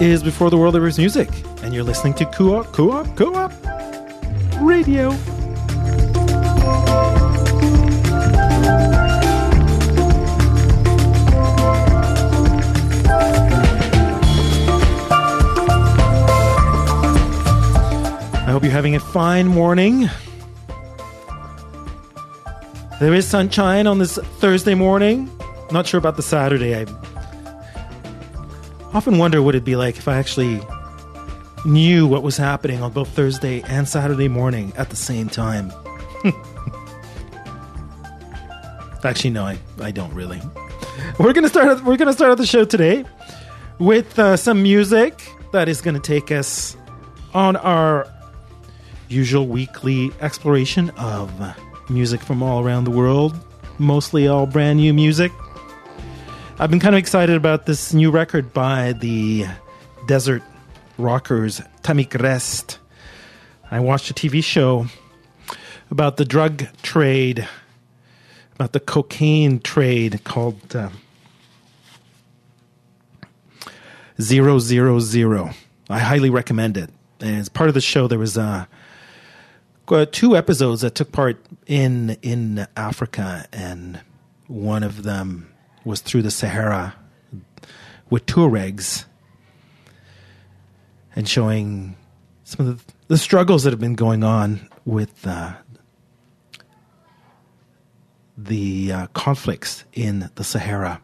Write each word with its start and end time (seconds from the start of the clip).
is 0.00 0.22
Before 0.22 0.50
the 0.50 0.56
World 0.56 0.74
Ever 0.74 0.90
Music, 0.98 1.28
and 1.62 1.72
you're 1.72 1.84
listening 1.84 2.14
to 2.14 2.26
Co-op, 2.26 2.72
Co-op, 2.72 3.16
Co-op 3.16 3.52
Radio. 4.60 5.10
I 18.36 18.50
hope 18.50 18.62
you're 18.62 18.72
having 18.72 18.96
a 18.96 19.00
fine 19.00 19.46
morning. 19.46 20.08
There 23.00 23.14
is 23.14 23.26
sunshine 23.26 23.86
on 23.86 23.98
this 23.98 24.18
Thursday 24.38 24.74
morning. 24.74 25.30
Not 25.70 25.86
sure 25.86 25.98
about 25.98 26.16
the 26.16 26.22
Saturday. 26.22 26.74
I 26.74 27.03
often 28.94 29.18
wonder 29.18 29.42
what 29.42 29.54
it'd 29.54 29.64
be 29.64 29.76
like 29.76 29.98
if 29.98 30.08
I 30.08 30.16
actually 30.16 30.60
knew 31.64 32.06
what 32.06 32.22
was 32.22 32.36
happening 32.36 32.80
on 32.82 32.92
both 32.92 33.08
Thursday 33.08 33.62
and 33.62 33.88
Saturday 33.88 34.28
morning 34.28 34.72
at 34.76 34.90
the 34.90 34.96
same 34.96 35.28
time. 35.28 35.72
actually, 39.04 39.30
no, 39.30 39.44
I, 39.44 39.58
I 39.80 39.90
don't 39.90 40.14
really. 40.14 40.40
We're 41.18 41.32
gonna 41.32 41.48
start. 41.48 41.82
We're 41.84 41.96
gonna 41.96 42.12
start 42.12 42.38
the 42.38 42.46
show 42.46 42.64
today 42.64 43.04
with 43.78 44.18
uh, 44.18 44.36
some 44.36 44.62
music 44.62 45.28
that 45.52 45.68
is 45.68 45.80
gonna 45.80 46.00
take 46.00 46.30
us 46.30 46.76
on 47.34 47.56
our 47.56 48.06
usual 49.08 49.46
weekly 49.46 50.10
exploration 50.20 50.90
of 50.90 51.30
music 51.90 52.20
from 52.20 52.42
all 52.42 52.64
around 52.64 52.84
the 52.84 52.90
world, 52.90 53.34
mostly 53.78 54.28
all 54.28 54.46
brand 54.46 54.78
new 54.78 54.94
music. 54.94 55.32
I've 56.56 56.70
been 56.70 56.78
kind 56.78 56.94
of 56.94 57.00
excited 57.00 57.34
about 57.34 57.66
this 57.66 57.92
new 57.92 58.12
record 58.12 58.52
by 58.52 58.92
the 58.92 59.46
Desert 60.06 60.44
Rockers, 60.96 61.60
Tamikrest. 61.82 62.78
I 63.72 63.80
watched 63.80 64.08
a 64.08 64.14
TV 64.14 64.42
show 64.42 64.86
about 65.90 66.16
the 66.16 66.24
drug 66.24 66.66
trade, 66.80 67.48
about 68.54 68.72
the 68.72 68.78
cocaine 68.78 69.58
trade 69.58 70.22
called 70.22 70.76
uh, 70.76 70.90
Zero 74.20 74.60
Zero 74.60 75.00
Zero. 75.00 75.50
I 75.90 75.98
highly 75.98 76.30
recommend 76.30 76.76
it. 76.76 76.90
And 77.18 77.36
as 77.36 77.48
part 77.48 77.66
of 77.66 77.74
the 77.74 77.80
show, 77.80 78.06
there 78.06 78.20
was 78.20 78.38
uh, 78.38 78.66
two 80.12 80.36
episodes 80.36 80.82
that 80.82 80.94
took 80.94 81.10
part 81.10 81.44
in 81.66 82.10
in 82.22 82.68
Africa, 82.76 83.44
and 83.52 84.00
one 84.46 84.84
of 84.84 85.02
them 85.02 85.48
was 85.84 86.00
through 86.00 86.22
the 86.22 86.30
Sahara 86.30 86.94
with 88.10 88.26
Tuaregs 88.26 89.04
and 91.16 91.28
showing 91.28 91.96
some 92.44 92.66
of 92.66 92.86
the, 92.86 92.92
the 93.08 93.18
struggles 93.18 93.64
that 93.64 93.72
have 93.72 93.80
been 93.80 93.94
going 93.94 94.22
on 94.22 94.68
with 94.84 95.26
uh, 95.26 95.54
the 98.36 98.92
uh, 98.92 99.06
conflicts 99.08 99.84
in 99.92 100.30
the 100.34 100.44
Sahara. 100.44 101.00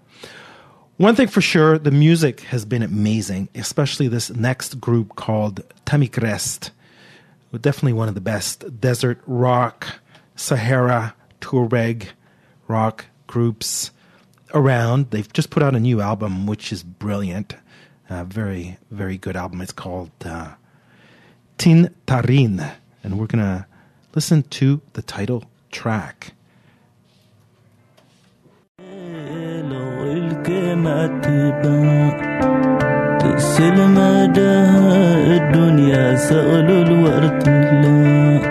One 0.97 1.15
thing 1.15 1.29
for 1.29 1.41
sure, 1.41 1.79
the 1.79 1.91
music 1.91 2.41
has 2.43 2.67
been 2.67 2.83
amazing, 2.83 3.49
especially 3.55 4.09
this 4.09 4.31
next 4.31 4.81
group 4.81 5.17
called 5.17 5.63
Tamikrest. 5.87 6.71
Definitely 7.59 7.95
one 7.95 8.09
of 8.09 8.15
the 8.15 8.21
best 8.21 8.81
desert 8.81 9.21
rock, 9.27 9.87
Sahara, 10.37 11.15
Tuareg 11.41 12.09
rock 12.69 13.07
groups 13.27 13.91
around. 14.54 15.12
They've 15.12 15.32
just 15.32 15.50
put 15.50 15.64
out 15.64 15.76
a 15.76 15.80
new 15.80 16.02
album, 16.02 16.46
which 16.48 16.72
is 16.72 16.84
brilliant. 16.84 17.56
Uh, 18.10 18.24
very, 18.24 18.78
very 18.92 19.18
good 19.18 19.36
album. 19.36 19.62
It's 19.62 19.72
called 19.72 20.12
uh, 20.24 20.54
Tin 21.58 21.94
Tarin. 22.08 22.74
And 23.04 23.20
we're 23.20 23.28
going 23.28 23.44
to 23.44 23.66
listen 24.14 24.44
to 24.44 24.82
the 24.94 25.02
title 25.02 25.44
track. 25.72 26.32
الدنيا 35.36 36.16
سألوا 36.16 36.84
الورد 36.84 37.48
الله 37.48 38.49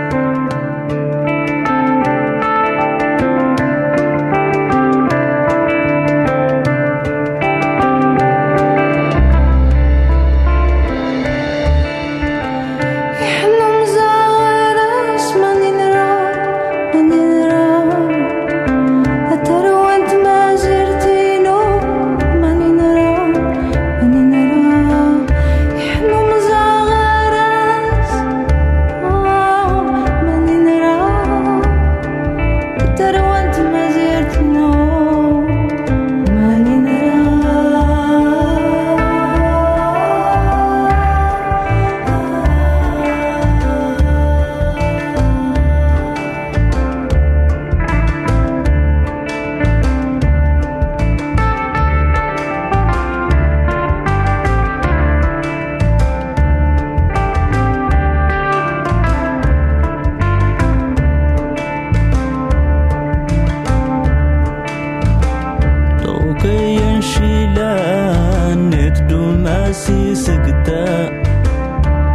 كين 66.42 67.02
شيلان 67.02 68.70
ندو 68.70 69.32
ماسي 69.32 70.16
سكتا 70.16 71.10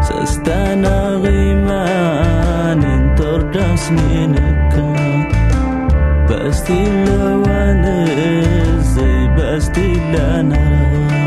سستانا 0.02 1.08
غيمان 1.08 2.84
انتر 2.84 3.42
داسني 3.42 4.26
نكا 4.26 4.94
زي 8.94 9.28
بستي 9.36 9.92
لنا 10.12 11.23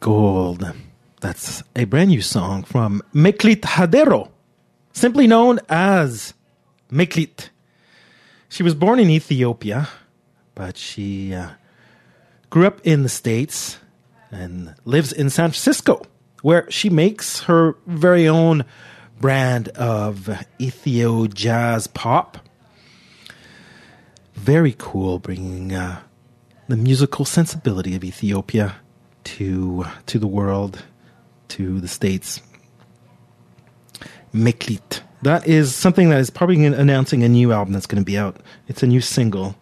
Gold. 0.00 0.72
That's 1.20 1.62
a 1.74 1.84
brand 1.84 2.10
new 2.10 2.22
song 2.22 2.62
from 2.62 3.02
Meklit 3.12 3.60
Hadero, 3.62 4.30
simply 4.92 5.26
known 5.26 5.58
as 5.68 6.34
Meklit. 6.90 7.48
She 8.48 8.62
was 8.62 8.74
born 8.74 9.00
in 9.00 9.10
Ethiopia, 9.10 9.88
but 10.54 10.76
she 10.76 11.34
uh, 11.34 11.50
grew 12.50 12.66
up 12.66 12.80
in 12.84 13.02
the 13.02 13.08
States 13.08 13.78
and 14.30 14.74
lives 14.84 15.12
in 15.12 15.30
San 15.30 15.50
Francisco, 15.50 16.02
where 16.42 16.70
she 16.70 16.88
makes 16.88 17.40
her 17.42 17.74
very 17.86 18.28
own 18.28 18.64
brand 19.20 19.68
of 19.70 20.30
Ethio 20.60 21.32
jazz 21.32 21.88
pop. 21.88 22.38
Very 24.34 24.74
cool, 24.78 25.18
bringing 25.18 25.74
uh, 25.74 26.00
the 26.68 26.76
musical 26.76 27.24
sensibility 27.24 27.96
of 27.96 28.04
Ethiopia 28.04 28.76
to 29.36 29.84
to 30.06 30.18
the 30.18 30.26
world, 30.26 30.82
to 31.48 31.80
the 31.80 31.88
states. 31.88 32.40
Meklit. 34.32 35.00
That 35.22 35.46
is 35.46 35.74
something 35.74 36.10
that 36.10 36.20
is 36.20 36.30
probably 36.30 36.64
announcing 36.64 37.22
a 37.24 37.28
new 37.28 37.52
album 37.52 37.72
that's 37.72 37.86
going 37.86 38.00
to 38.00 38.06
be 38.06 38.16
out. 38.16 38.36
It's 38.68 38.82
a 38.82 38.86
new 38.86 39.00
single, 39.00 39.56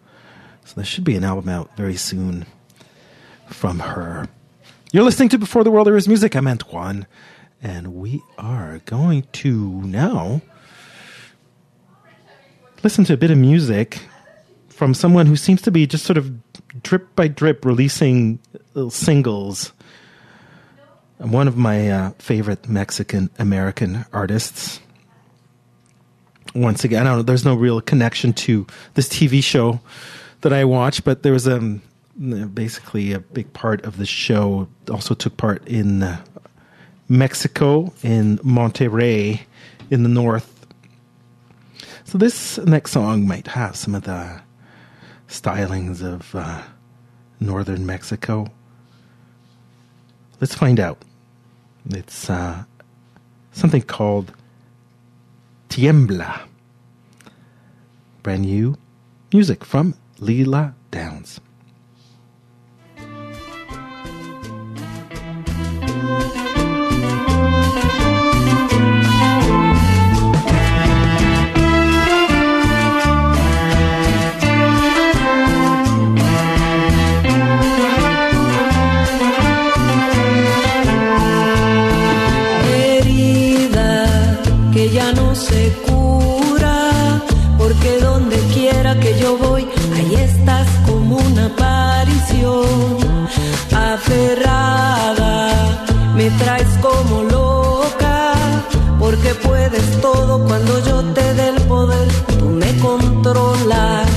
so 0.63 0.75
there 0.75 0.85
should 0.85 1.03
be 1.03 1.15
an 1.15 1.23
album 1.23 1.49
out 1.49 1.75
very 1.75 1.95
soon 1.95 2.45
from 3.47 3.79
her. 3.79 4.27
You're 4.91 5.03
listening 5.03 5.29
to 5.29 5.37
Before 5.37 5.63
the 5.63 5.71
World 5.71 5.87
There 5.87 5.97
Is 5.97 6.07
Music. 6.07 6.35
I'm 6.35 6.47
Antoine, 6.47 7.07
and 7.61 7.95
we 7.95 8.21
are 8.37 8.79
going 8.85 9.25
to 9.33 9.81
now 9.81 10.41
listen 12.83 13.03
to 13.05 13.13
a 13.13 13.17
bit 13.17 13.31
of 13.31 13.37
music 13.37 13.99
from 14.69 14.93
someone 14.93 15.25
who 15.25 15.35
seems 15.35 15.61
to 15.63 15.71
be 15.71 15.87
just 15.87 16.05
sort 16.05 16.17
of 16.17 16.46
drip 16.81 17.15
by 17.15 17.27
drip 17.27 17.65
releasing 17.65 18.39
little 18.73 18.91
singles. 18.91 19.73
One 21.17 21.47
of 21.47 21.57
my 21.57 21.89
uh, 21.89 22.11
favorite 22.19 22.69
Mexican 22.69 23.29
American 23.39 24.05
artists. 24.13 24.79
Once 26.53 26.83
again, 26.83 27.05
I 27.05 27.09
don't 27.09 27.17
know. 27.17 27.23
There's 27.23 27.45
no 27.45 27.55
real 27.55 27.81
connection 27.81 28.33
to 28.33 28.65
this 28.93 29.09
TV 29.09 29.43
show 29.43 29.79
that 30.41 30.53
I 30.53 30.65
watch, 30.65 31.03
but 31.03 31.23
there 31.23 31.33
was 31.33 31.47
um, 31.47 31.81
basically 32.53 33.13
a 33.13 33.19
big 33.19 33.51
part 33.53 33.83
of 33.83 33.97
the 33.97 34.05
show. 34.05 34.67
Also 34.89 35.13
took 35.13 35.37
part 35.37 35.67
in 35.67 36.03
uh, 36.03 36.23
Mexico, 37.09 37.93
in 38.03 38.37
Monterrey, 38.39 39.41
in 39.89 40.03
the 40.03 40.09
north. 40.09 40.65
So 42.05 42.17
this 42.17 42.57
next 42.59 42.91
song 42.91 43.27
might 43.27 43.47
have 43.47 43.75
some 43.75 43.93
of 43.93 44.03
the 44.03 44.41
stylings 45.27 46.01
of 46.01 46.33
uh, 46.35 46.61
northern 47.39 47.85
Mexico. 47.85 48.47
Let's 50.39 50.55
find 50.55 50.79
out. 50.79 51.01
It's 51.89 52.29
uh, 52.29 52.63
something 53.51 53.81
called 53.81 54.33
Tiembla. 55.69 56.41
Brand 58.23 58.43
new 58.43 58.75
music 59.31 59.63
from 59.63 59.95
Lila 60.19 60.75
Downs. 60.91 61.39
Cuando 100.45 100.79
yo 100.79 101.03
te 101.13 101.33
dé 101.33 101.49
el 101.49 101.61
poder, 101.63 102.07
tú 102.39 102.45
me 102.45 102.77
controlas. 102.77 104.07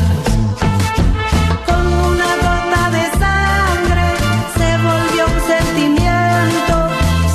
Con 1.66 1.86
una 2.10 2.30
gota 2.44 2.82
de 2.96 3.04
sangre 3.22 4.06
se 4.56 4.68
volvió 4.88 5.22
un 5.34 5.40
sentimiento. 5.54 6.74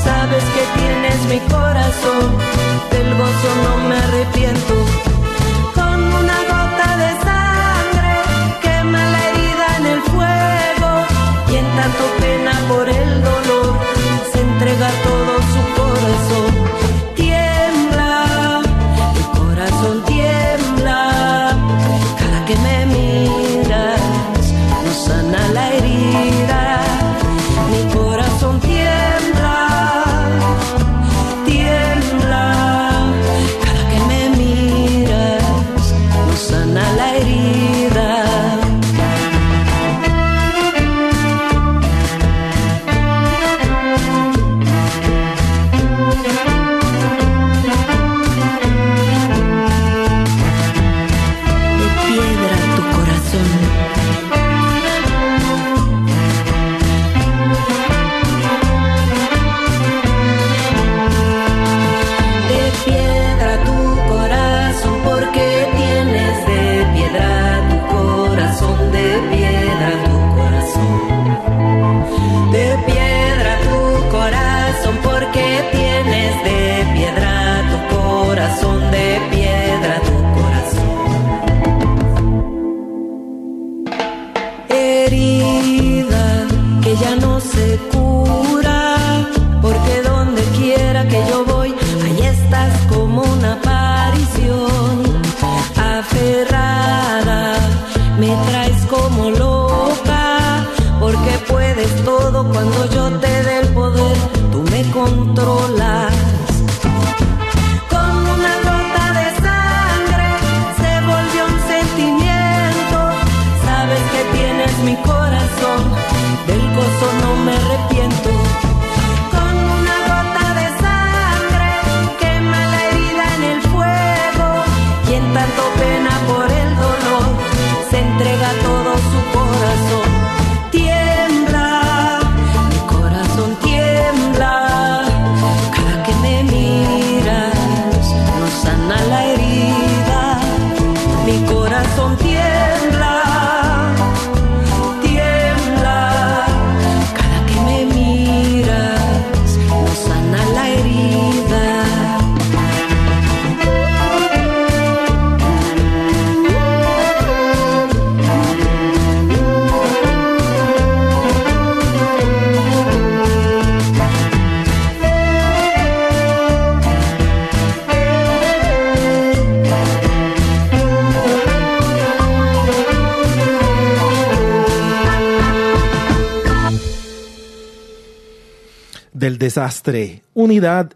Sabes 0.03 0.43
que 0.55 0.63
tienes 0.79 1.17
mi 1.31 1.39
corazón, 1.53 2.25
del 2.91 3.09
gozo 3.17 3.49
no 3.63 3.74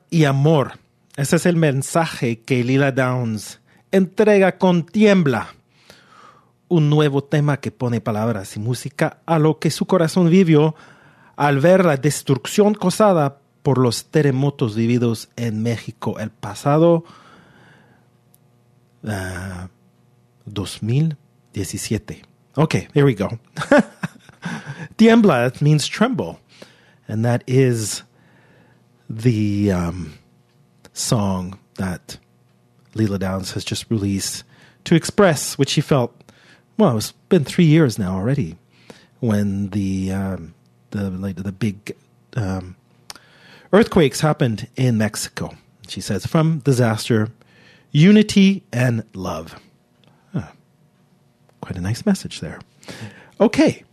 y 0.10 0.24
amor. 0.24 0.80
Ese 1.17 1.36
es 1.36 1.45
el 1.45 1.58
mensaje 1.58 2.39
que 2.39 2.63
Lila 2.63 2.93
Downs 2.93 3.60
entrega 3.91 4.58
con 4.58 4.86
Tiembla, 4.86 5.54
un 6.69 6.89
nuevo 6.89 7.26
tema 7.26 7.58
que 7.58 7.72
pone 7.72 8.00
palabras 8.00 8.56
y 8.56 8.60
música 8.60 9.17
a 9.26 9.38
lo 9.38 9.60
que 9.60 9.69
su 9.69 9.86
corazón 9.86 10.30
vivió 10.30 10.76
al 11.36 11.60
ver 11.60 11.84
la 11.84 11.98
destrucción 11.98 12.74
causada 12.74 13.39
por 13.62 13.80
los 13.80 14.06
terremotos 14.06 14.76
vividos 14.76 15.30
en 15.36 15.62
México 15.62 16.19
el 16.19 16.30
pasado 16.30 17.04
uh, 19.04 19.67
2017. 20.45 22.22
Okay, 22.56 22.88
here 22.93 23.06
we 23.06 23.13
go. 23.13 23.28
Tiembla 24.95 25.52
means 25.62 25.86
tremble, 25.86 26.39
and 27.10 27.26
that 27.26 27.43
is 27.45 28.04
the 29.10 29.72
um, 29.72 30.13
song 30.93 31.58
that 31.76 32.17
Lila 32.93 33.19
Downs 33.19 33.52
has 33.54 33.65
just 33.65 33.89
released 33.89 34.43
to 34.86 34.95
express 34.95 35.58
what 35.58 35.69
she 35.69 35.82
felt. 35.82 36.15
Well, 36.78 36.98
it's 36.98 37.12
been 37.30 37.43
three 37.43 37.65
years 37.65 37.98
now 37.98 38.15
already 38.15 38.58
when 39.19 39.69
the 39.69 40.12
um, 40.12 40.54
the 40.91 41.10
like 41.10 41.36
the 41.36 41.52
big 41.52 41.95
um, 42.36 42.76
earthquakes 43.74 44.22
happened 44.22 44.67
in 44.76 44.98
Mexico. 44.98 45.56
She 45.88 46.02
says, 46.02 46.26
"From 46.26 46.60
disaster, 46.60 47.30
unity 47.91 48.63
and 48.72 49.04
love." 49.13 49.60
Huh. 50.34 50.52
Quite 51.62 51.78
a 51.78 51.82
nice 51.82 52.06
message 52.06 52.39
there. 52.39 52.60
Okay, 53.41 53.84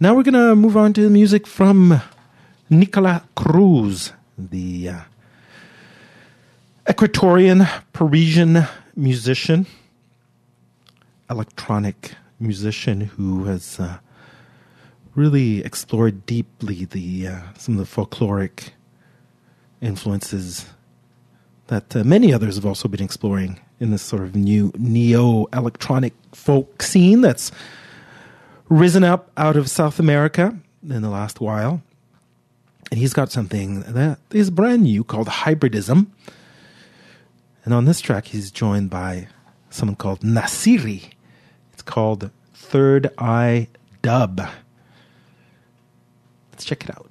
now 0.00 0.14
we're 0.14 0.22
gonna 0.22 0.54
move 0.56 0.76
on 0.76 0.92
to 0.94 1.02
the 1.02 1.10
music 1.10 1.46
from 1.46 2.00
Nicola 2.70 3.22
Cruz, 3.34 4.12
the 4.38 4.88
uh, 4.88 5.00
Equatorian 6.88 7.68
Parisian 7.92 8.64
musician, 8.96 9.66
electronic 11.28 12.12
musician 12.40 13.00
who 13.00 13.44
has 13.44 13.80
uh, 13.80 13.98
really 15.14 15.64
explored 15.64 16.24
deeply 16.24 16.84
the 16.84 17.26
uh, 17.26 17.40
some 17.58 17.78
of 17.78 17.86
the 17.86 17.96
folkloric 17.96 18.70
influences 19.80 20.66
that 21.66 21.94
uh, 21.94 22.04
many 22.04 22.32
others 22.32 22.54
have 22.54 22.64
also 22.64 22.88
been 22.88 23.02
exploring 23.02 23.60
in 23.80 23.90
this 23.90 24.02
sort 24.02 24.22
of 24.22 24.34
new 24.34 24.72
neo 24.78 25.46
electronic 25.52 26.14
folk 26.32 26.82
scene 26.82 27.20
that's 27.20 27.52
risen 28.68 29.04
up 29.04 29.30
out 29.36 29.56
of 29.56 29.68
South 29.68 29.98
America 29.98 30.56
in 30.82 31.02
the 31.02 31.10
last 31.10 31.40
while. 31.40 31.82
And 32.90 32.98
he's 32.98 33.12
got 33.12 33.30
something 33.30 33.80
that 33.82 34.18
is 34.30 34.50
brand 34.50 34.82
new 34.82 35.04
called 35.04 35.28
hybridism. 35.28 36.06
And 37.64 37.74
on 37.74 37.84
this 37.84 38.00
track, 38.00 38.26
he's 38.26 38.50
joined 38.50 38.88
by 38.88 39.28
someone 39.70 39.96
called 39.96 40.20
Nasiri. 40.20 41.10
It's 41.72 41.82
called 41.82 42.30
Third 42.54 43.12
Eye 43.18 43.68
Dub. 44.00 44.40
Let's 46.52 46.64
check 46.64 46.84
it 46.84 46.90
out. 46.90 47.10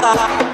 Bye. 0.00 0.51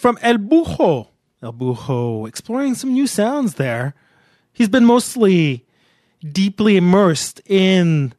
From 0.00 0.18
El 0.22 0.38
Búho. 0.38 1.08
El 1.42 1.52
Búho 1.52 2.26
exploring 2.26 2.74
some 2.74 2.94
new 2.94 3.06
sounds 3.06 3.56
there. 3.56 3.94
He's 4.50 4.70
been 4.70 4.86
mostly 4.86 5.66
deeply 6.26 6.78
immersed 6.78 7.42
in 7.44 8.14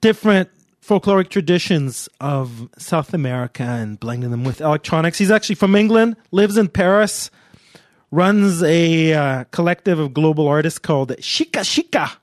different 0.00 0.50
folkloric 0.84 1.28
traditions 1.28 2.08
of 2.20 2.68
South 2.76 3.14
America 3.14 3.62
and 3.62 4.00
blending 4.00 4.32
them 4.32 4.42
with 4.42 4.60
electronics. 4.60 5.16
He's 5.18 5.30
actually 5.30 5.54
from 5.54 5.76
England, 5.76 6.16
lives 6.32 6.56
in 6.56 6.66
Paris, 6.66 7.30
runs 8.10 8.60
a 8.64 9.12
uh, 9.12 9.44
collective 9.52 10.00
of 10.00 10.12
global 10.12 10.48
artists 10.48 10.80
called 10.80 11.10
Shika 11.18 11.62
Shika, 11.62 12.16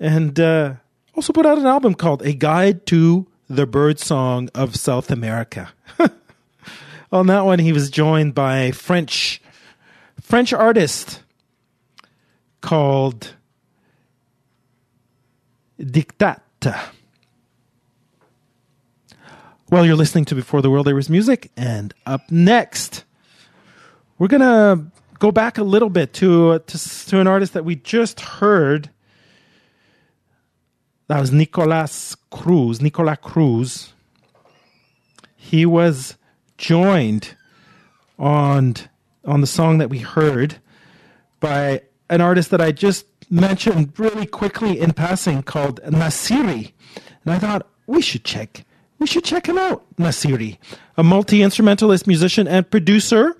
and 0.00 0.40
uh, 0.40 0.76
also 1.14 1.34
put 1.34 1.44
out 1.44 1.58
an 1.58 1.66
album 1.66 1.94
called 1.94 2.22
A 2.22 2.32
Guide 2.32 2.86
to 2.86 3.26
the 3.46 3.66
Bird 3.66 3.98
Song 3.98 4.48
of 4.54 4.74
South 4.74 5.10
America. 5.10 5.68
On 7.12 7.26
that 7.28 7.44
one, 7.44 7.58
he 7.58 7.72
was 7.72 7.90
joined 7.90 8.34
by 8.34 8.58
a 8.58 8.72
French 8.72 9.40
French 10.20 10.52
artist 10.52 11.22
called 12.60 13.34
Dictat. 15.78 16.40
Well, 19.70 19.84
you're 19.84 19.96
listening 19.96 20.24
to 20.26 20.34
Before 20.34 20.62
the 20.62 20.70
World 20.70 20.86
There 20.86 20.94
Was 20.94 21.08
Music, 21.08 21.50
and 21.56 21.94
up 22.06 22.30
next, 22.30 23.04
we're 24.18 24.28
gonna 24.28 24.90
go 25.18 25.30
back 25.30 25.58
a 25.58 25.62
little 25.62 25.90
bit 25.90 26.12
to 26.14 26.58
to, 26.58 26.78
to 27.06 27.20
an 27.20 27.28
artist 27.28 27.52
that 27.52 27.64
we 27.64 27.76
just 27.76 28.20
heard. 28.20 28.90
That 31.06 31.20
was 31.20 31.30
Nicolas 31.30 32.16
Cruz. 32.30 32.80
Nicolas 32.80 33.18
Cruz. 33.22 33.92
He 35.36 35.64
was 35.64 36.16
joined 36.58 37.36
on 38.18 38.74
on 39.24 39.40
the 39.40 39.46
song 39.46 39.78
that 39.78 39.90
we 39.90 39.98
heard 39.98 40.56
by 41.40 41.82
an 42.08 42.20
artist 42.20 42.50
that 42.50 42.60
I 42.60 42.72
just 42.72 43.06
mentioned 43.28 43.98
really 43.98 44.26
quickly 44.26 44.78
in 44.78 44.92
passing 44.92 45.42
called 45.42 45.80
Nasiri. 45.82 46.72
And 47.24 47.34
I 47.34 47.38
thought 47.38 47.66
we 47.86 48.00
should 48.00 48.24
check 48.24 48.64
we 48.98 49.06
should 49.06 49.24
check 49.24 49.46
him 49.46 49.58
out. 49.58 49.84
Nasiri, 49.96 50.58
a 50.96 51.02
multi-instrumentalist 51.02 52.06
musician 52.06 52.48
and 52.48 52.68
producer. 52.70 53.36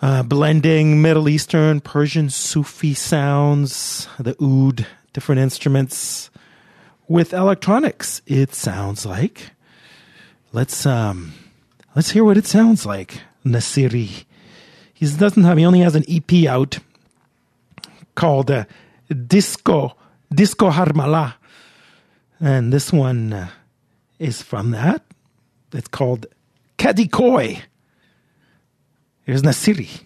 Uh, 0.00 0.22
blending 0.22 1.00
Middle 1.00 1.28
Eastern, 1.28 1.80
Persian 1.80 2.28
Sufi 2.28 2.92
sounds, 2.92 4.08
the 4.18 4.36
oud, 4.42 4.84
different 5.12 5.40
instruments 5.40 6.28
with 7.06 7.32
electronics. 7.32 8.20
It 8.26 8.52
sounds 8.52 9.06
like. 9.06 9.52
Let's 10.54 10.84
um, 10.84 11.32
let's 11.96 12.10
hear 12.10 12.24
what 12.24 12.36
it 12.36 12.46
sounds 12.46 12.84
like. 12.84 13.20
Nasiri. 13.44 14.24
He 14.92 15.06
doesn't 15.16 15.44
have. 15.44 15.56
He 15.56 15.64
only 15.64 15.80
has 15.80 15.94
an 15.94 16.04
EP 16.06 16.46
out 16.46 16.78
called 18.14 18.50
uh, 18.50 18.66
Disco 19.26 19.96
Disco 20.32 20.70
Harmala, 20.70 21.34
and 22.38 22.70
this 22.70 22.92
one 22.92 23.32
uh, 23.32 23.48
is 24.18 24.42
from 24.42 24.72
that. 24.72 25.02
It's 25.72 25.88
called 25.88 26.26
Kadikoy. 26.76 27.62
Here's 29.24 29.42
Nasiri. 29.42 30.02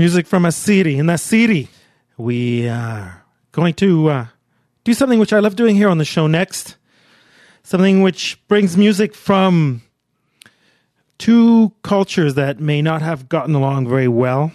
Music 0.00 0.26
from 0.26 0.44
Nasiri. 0.44 0.96
In 0.96 1.08
Asiri, 1.08 1.68
we 2.16 2.66
are 2.66 3.22
going 3.52 3.74
to 3.74 4.08
uh, 4.08 4.26
do 4.82 4.94
something 4.94 5.18
which 5.18 5.34
I 5.34 5.40
love 5.40 5.56
doing 5.56 5.76
here 5.76 5.90
on 5.90 5.98
the 5.98 6.06
show 6.06 6.26
next. 6.26 6.76
Something 7.64 8.00
which 8.00 8.40
brings 8.48 8.78
music 8.78 9.14
from 9.14 9.82
two 11.18 11.72
cultures 11.82 12.32
that 12.36 12.60
may 12.60 12.80
not 12.80 13.02
have 13.02 13.28
gotten 13.28 13.54
along 13.54 13.88
very 13.88 14.08
well 14.08 14.52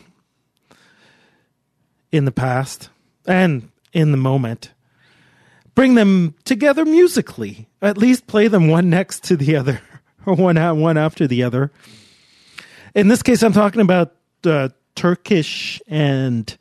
in 2.12 2.26
the 2.26 2.32
past 2.32 2.90
and 3.28 3.70
in 3.94 4.10
the 4.10 4.18
moment. 4.18 4.72
Bring 5.76 5.94
them 5.94 6.34
together 6.46 6.86
musically. 6.86 7.70
At 7.84 8.00
least 8.00 8.26
play 8.26 8.48
them 8.48 8.68
one 8.68 8.90
next 8.90 9.24
to 9.26 9.38
the 9.38 9.56
other 9.56 9.80
or 10.26 10.34
one 10.34 10.58
one 10.80 10.98
after 10.98 11.28
the 11.28 11.44
other. 11.44 11.72
In 12.96 13.10
this 13.10 13.22
case, 13.22 13.44
I'm 13.44 13.54
talking 13.54 13.82
about 13.82 14.16
uh, 14.44 14.70
Turkish 14.96 15.82
and 15.88 16.58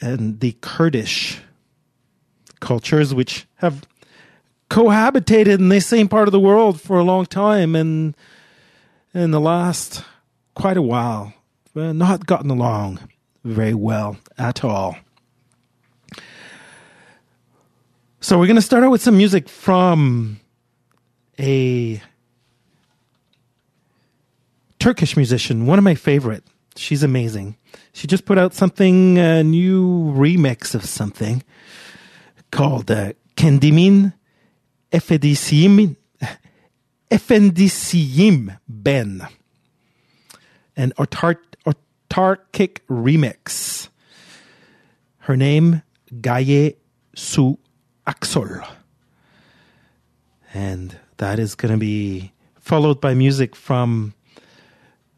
and 0.00 0.40
the 0.40 0.56
Kurdish 0.60 1.40
cultures, 2.60 3.14
which 3.14 3.46
have 3.56 3.86
cohabitated 4.68 5.58
in 5.58 5.68
the 5.68 5.80
same 5.80 6.08
part 6.08 6.26
of 6.26 6.32
the 6.32 6.40
world 6.40 6.80
for 6.80 6.98
a 6.98 7.04
long 7.04 7.26
time, 7.26 7.76
and 7.76 8.16
in 9.14 9.30
the 9.30 9.40
last 9.40 10.02
quite 10.54 10.76
a 10.76 10.82
while, 10.82 11.34
not 11.74 12.26
gotten 12.26 12.50
along 12.50 12.98
very 13.44 13.74
well 13.74 14.16
at 14.38 14.64
all. 14.64 14.96
So 18.20 18.38
we're 18.38 18.46
going 18.46 18.56
to 18.56 18.62
start 18.62 18.84
out 18.84 18.90
with 18.90 19.02
some 19.02 19.16
music 19.16 19.48
from 19.48 20.38
a 21.40 22.00
Turkish 24.78 25.16
musician, 25.16 25.66
one 25.66 25.78
of 25.78 25.84
my 25.84 25.94
favorite. 25.94 26.44
She's 26.76 27.02
amazing. 27.02 27.56
She 27.92 28.06
just 28.06 28.24
put 28.24 28.38
out 28.38 28.54
something, 28.54 29.18
a 29.18 29.44
new 29.44 30.12
remix 30.14 30.74
of 30.74 30.84
something 30.84 31.42
called 32.50 32.90
uh, 32.90 33.12
Kendimin 33.36 34.14
Efendisiyim, 34.90 35.96
Efendisiyim 37.10 38.58
Ben. 38.68 39.26
An 40.76 40.92
autar- 40.98 41.36
autarkic 41.66 42.78
remix. 42.88 43.88
Her 45.18 45.36
name, 45.36 45.82
Gaye 46.20 46.76
Su 47.14 47.58
Akyol. 48.06 48.66
And 50.54 50.98
that 51.18 51.38
is 51.38 51.54
going 51.54 51.72
to 51.72 51.78
be 51.78 52.32
followed 52.56 53.00
by 53.00 53.14
music 53.14 53.54
from 53.56 54.14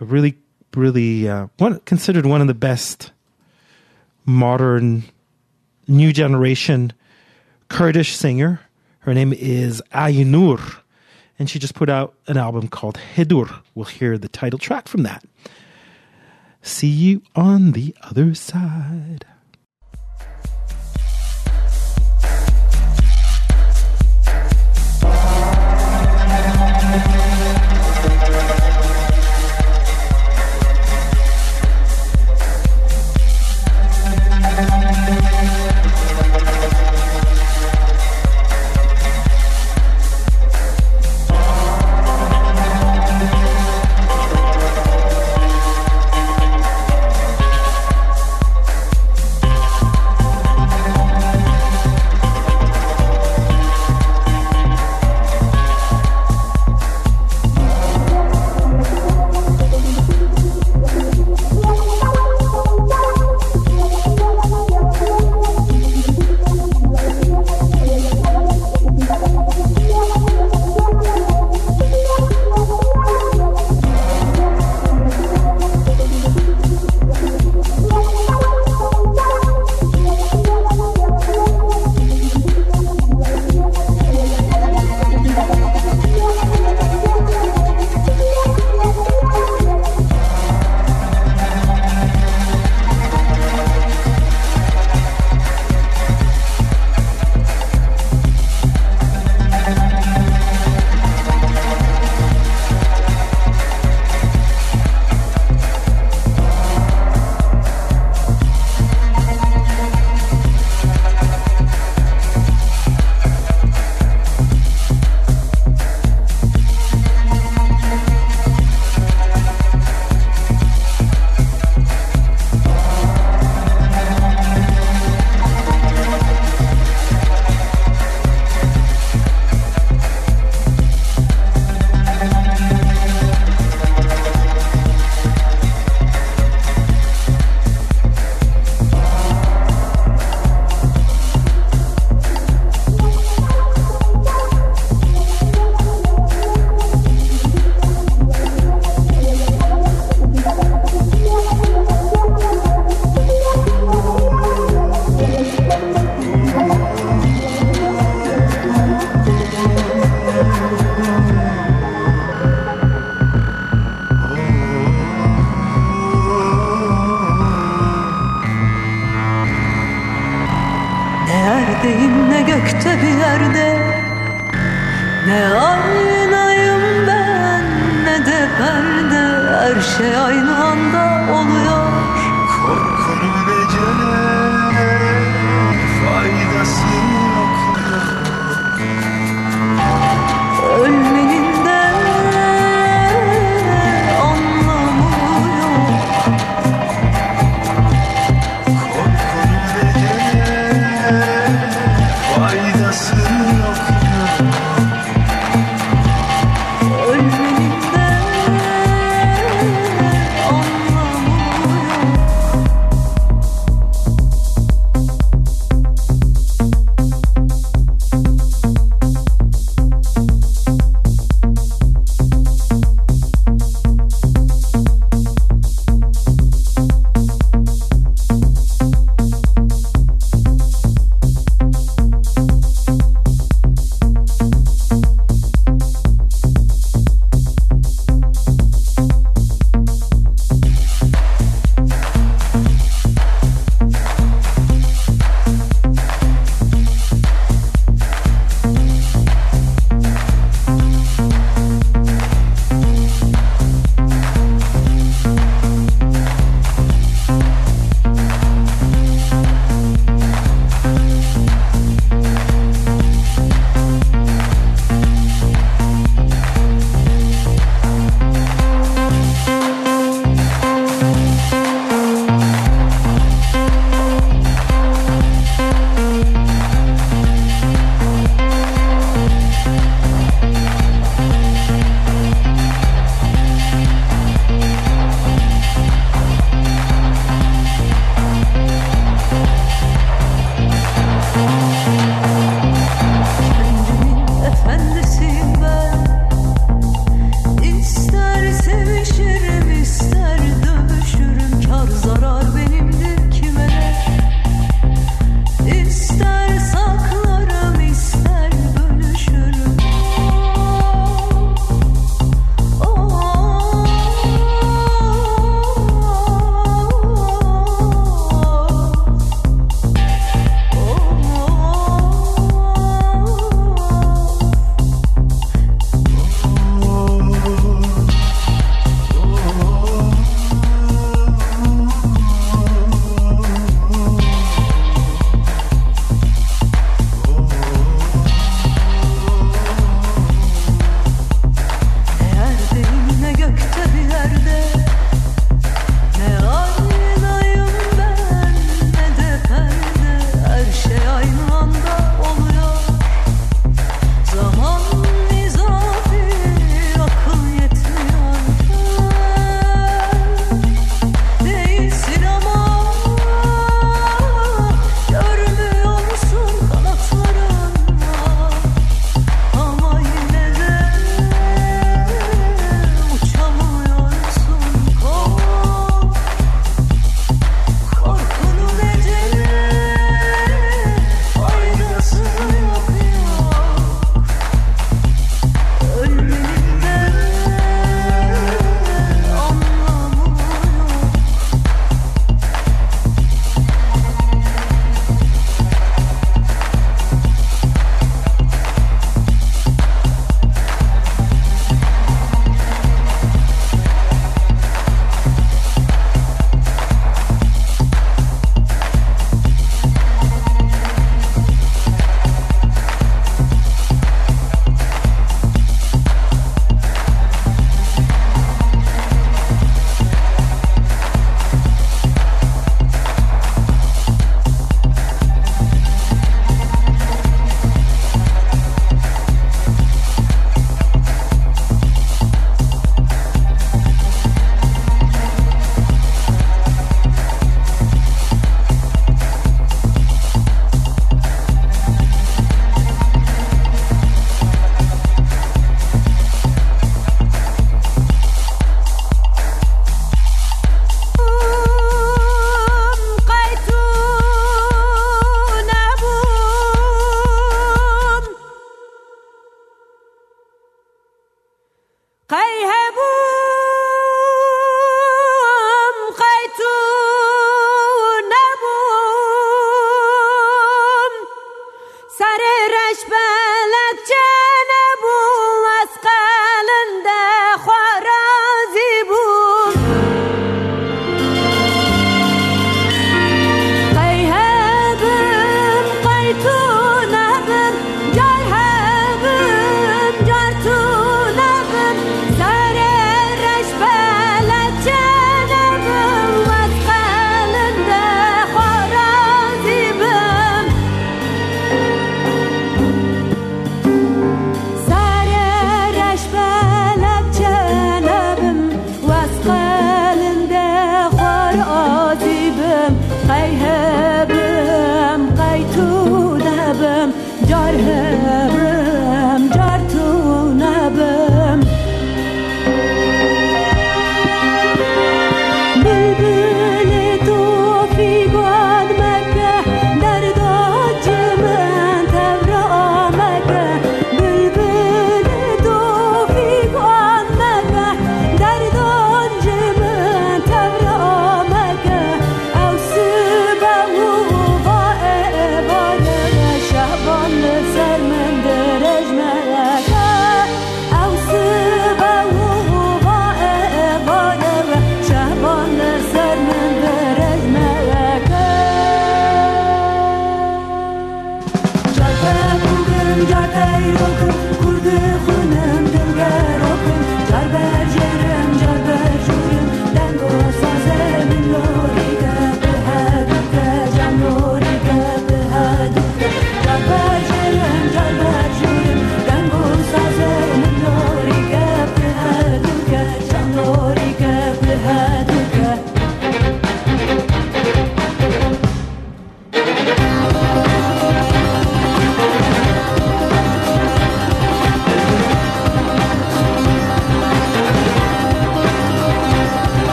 a 0.00 0.04
really, 0.04 0.38
really 0.74 1.28
uh, 1.28 1.48
one 1.58 1.80
considered 1.80 2.26
one 2.26 2.40
of 2.40 2.46
the 2.46 2.54
best 2.54 3.12
modern 4.24 5.04
new 5.86 6.12
generation 6.12 6.92
Kurdish 7.68 8.16
singer. 8.16 8.60
Her 9.00 9.14
name 9.14 9.32
is 9.32 9.82
Aynur, 9.92 10.80
and 11.38 11.48
she 11.48 11.58
just 11.58 11.74
put 11.74 11.88
out 11.88 12.14
an 12.26 12.36
album 12.36 12.68
called 12.68 12.98
Hedûr. 13.14 13.62
We'll 13.74 13.86
hear 13.86 14.18
the 14.18 14.28
title 14.28 14.58
track 14.58 14.88
from 14.88 15.02
that. 15.04 15.24
See 16.62 16.88
you 16.88 17.22
on 17.34 17.72
the 17.72 17.94
other 18.02 18.34
side. 18.34 19.24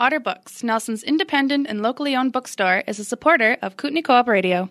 Otter 0.00 0.18
Books, 0.18 0.62
Nelson's 0.62 1.02
independent 1.02 1.66
and 1.68 1.82
locally 1.82 2.16
owned 2.16 2.32
bookstore, 2.32 2.82
is 2.86 2.98
a 2.98 3.04
supporter 3.04 3.58
of 3.60 3.76
Kootenay 3.76 4.00
Co 4.00 4.14
op 4.14 4.28
Radio. 4.28 4.70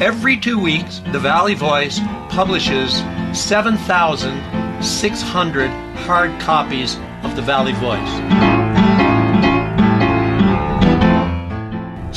Every 0.00 0.36
two 0.36 0.60
weeks, 0.60 1.00
the 1.10 1.18
Valley 1.18 1.54
Voice 1.54 1.98
publishes 2.28 3.02
7,600 3.32 5.70
hard 6.06 6.40
copies 6.40 6.96
of 7.24 7.34
the 7.34 7.42
Valley 7.42 7.72
Voice. 7.72 8.12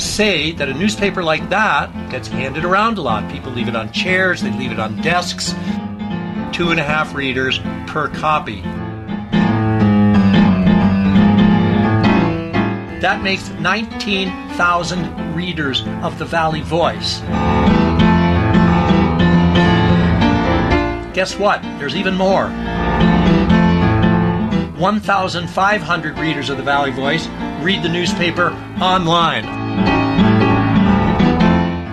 Say 0.00 0.52
that 0.52 0.68
a 0.68 0.74
newspaper 0.74 1.24
like 1.24 1.48
that 1.48 1.90
gets 2.08 2.28
handed 2.28 2.64
around 2.64 2.98
a 2.98 3.02
lot. 3.02 3.28
People 3.32 3.50
leave 3.50 3.66
it 3.66 3.74
on 3.74 3.90
chairs, 3.90 4.42
they 4.42 4.52
leave 4.52 4.70
it 4.70 4.78
on 4.78 4.94
desks. 5.02 5.52
Two 6.52 6.70
and 6.70 6.80
a 6.80 6.82
half 6.82 7.14
readers 7.14 7.58
per 7.86 8.08
copy. 8.08 8.62
That 13.00 13.22
makes 13.22 13.50
19,000 13.50 15.34
readers 15.34 15.82
of 16.02 16.18
the 16.18 16.24
Valley 16.24 16.62
Voice. 16.62 17.20
Guess 21.14 21.38
what? 21.38 21.62
There's 21.78 21.94
even 21.94 22.14
more. 22.14 22.48
1,500 24.78 26.18
readers 26.18 26.50
of 26.50 26.56
the 26.56 26.62
Valley 26.62 26.90
Voice 26.90 27.26
read 27.62 27.82
the 27.82 27.88
newspaper 27.88 28.50
online. 28.80 29.44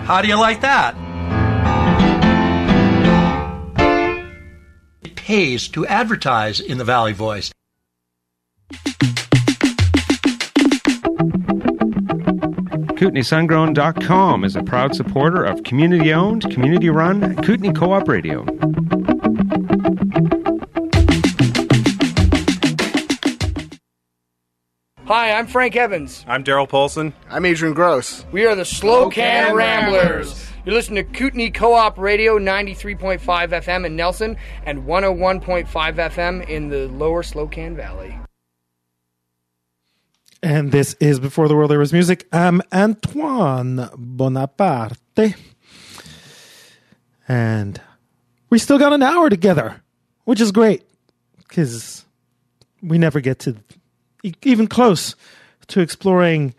How 0.06 0.22
do 0.22 0.28
you 0.28 0.36
like 0.36 0.62
that? 0.62 1.03
Pays 5.24 5.70
to 5.70 5.88
advertise 5.88 6.60
in 6.60 6.78
the 6.78 6.84
Valley 6.84 7.14
Voice. 7.14 7.50
KootenaiSungrown.com 13.00 14.44
is 14.44 14.58
a 14.58 14.64
proud 14.64 14.94
supporter 14.94 15.42
of 15.46 15.64
community 15.64 16.12
owned, 16.12 16.52
community 16.52 16.90
run 16.90 17.38
Kootenay 17.38 17.72
Co 17.72 17.94
op 17.94 18.10
Radio. 18.10 18.46
Hi, 25.06 25.32
I'm 25.32 25.48
Frank 25.48 25.78
Evans. 25.78 26.26
I'm 26.28 26.44
Darryl 26.44 26.68
Poulsen. 26.68 27.14
I'm 27.30 27.46
Adrian 27.46 27.74
Gross. 27.74 28.26
We 28.34 28.46
are 28.46 28.56
the 28.56 28.64
Slocan 28.64 29.54
Ramblers. 29.54 30.53
You're 30.66 30.76
listening 30.76 31.06
to 31.06 31.12
Kootenay 31.12 31.50
Co-op 31.50 31.98
Radio 31.98 32.40
93.5 32.40 33.20
FM 33.20 33.86
in 33.86 33.98
Nelson 33.98 34.38
and 34.66 34.84
101.5 34.84 35.68
FM 35.68 36.48
in 36.48 36.70
the 36.70 36.88
lower 36.88 37.22
Slocan 37.22 37.76
Valley. 37.76 38.18
And 40.42 40.72
this 40.72 40.94
is 41.02 41.20
Before 41.20 41.50
the 41.50 41.56
World 41.58 41.70
There 41.70 41.80
Was 41.80 41.92
Music. 41.92 42.26
I'm 42.32 42.62
Antoine 42.72 43.90
Bonaparte. 43.98 45.36
And 47.28 47.82
we 48.50 48.58
still 48.58 48.80
got 48.80 48.94
an 48.94 49.04
hour 49.04 49.30
together, 49.30 49.82
which 50.24 50.40
is 50.40 50.54
great 50.54 50.84
because 51.40 52.06
we 52.82 52.98
never 52.98 53.20
get 53.20 53.40
to 53.40 53.58
even 54.42 54.68
close 54.68 55.18
to 55.68 55.82
exploring 55.82 56.56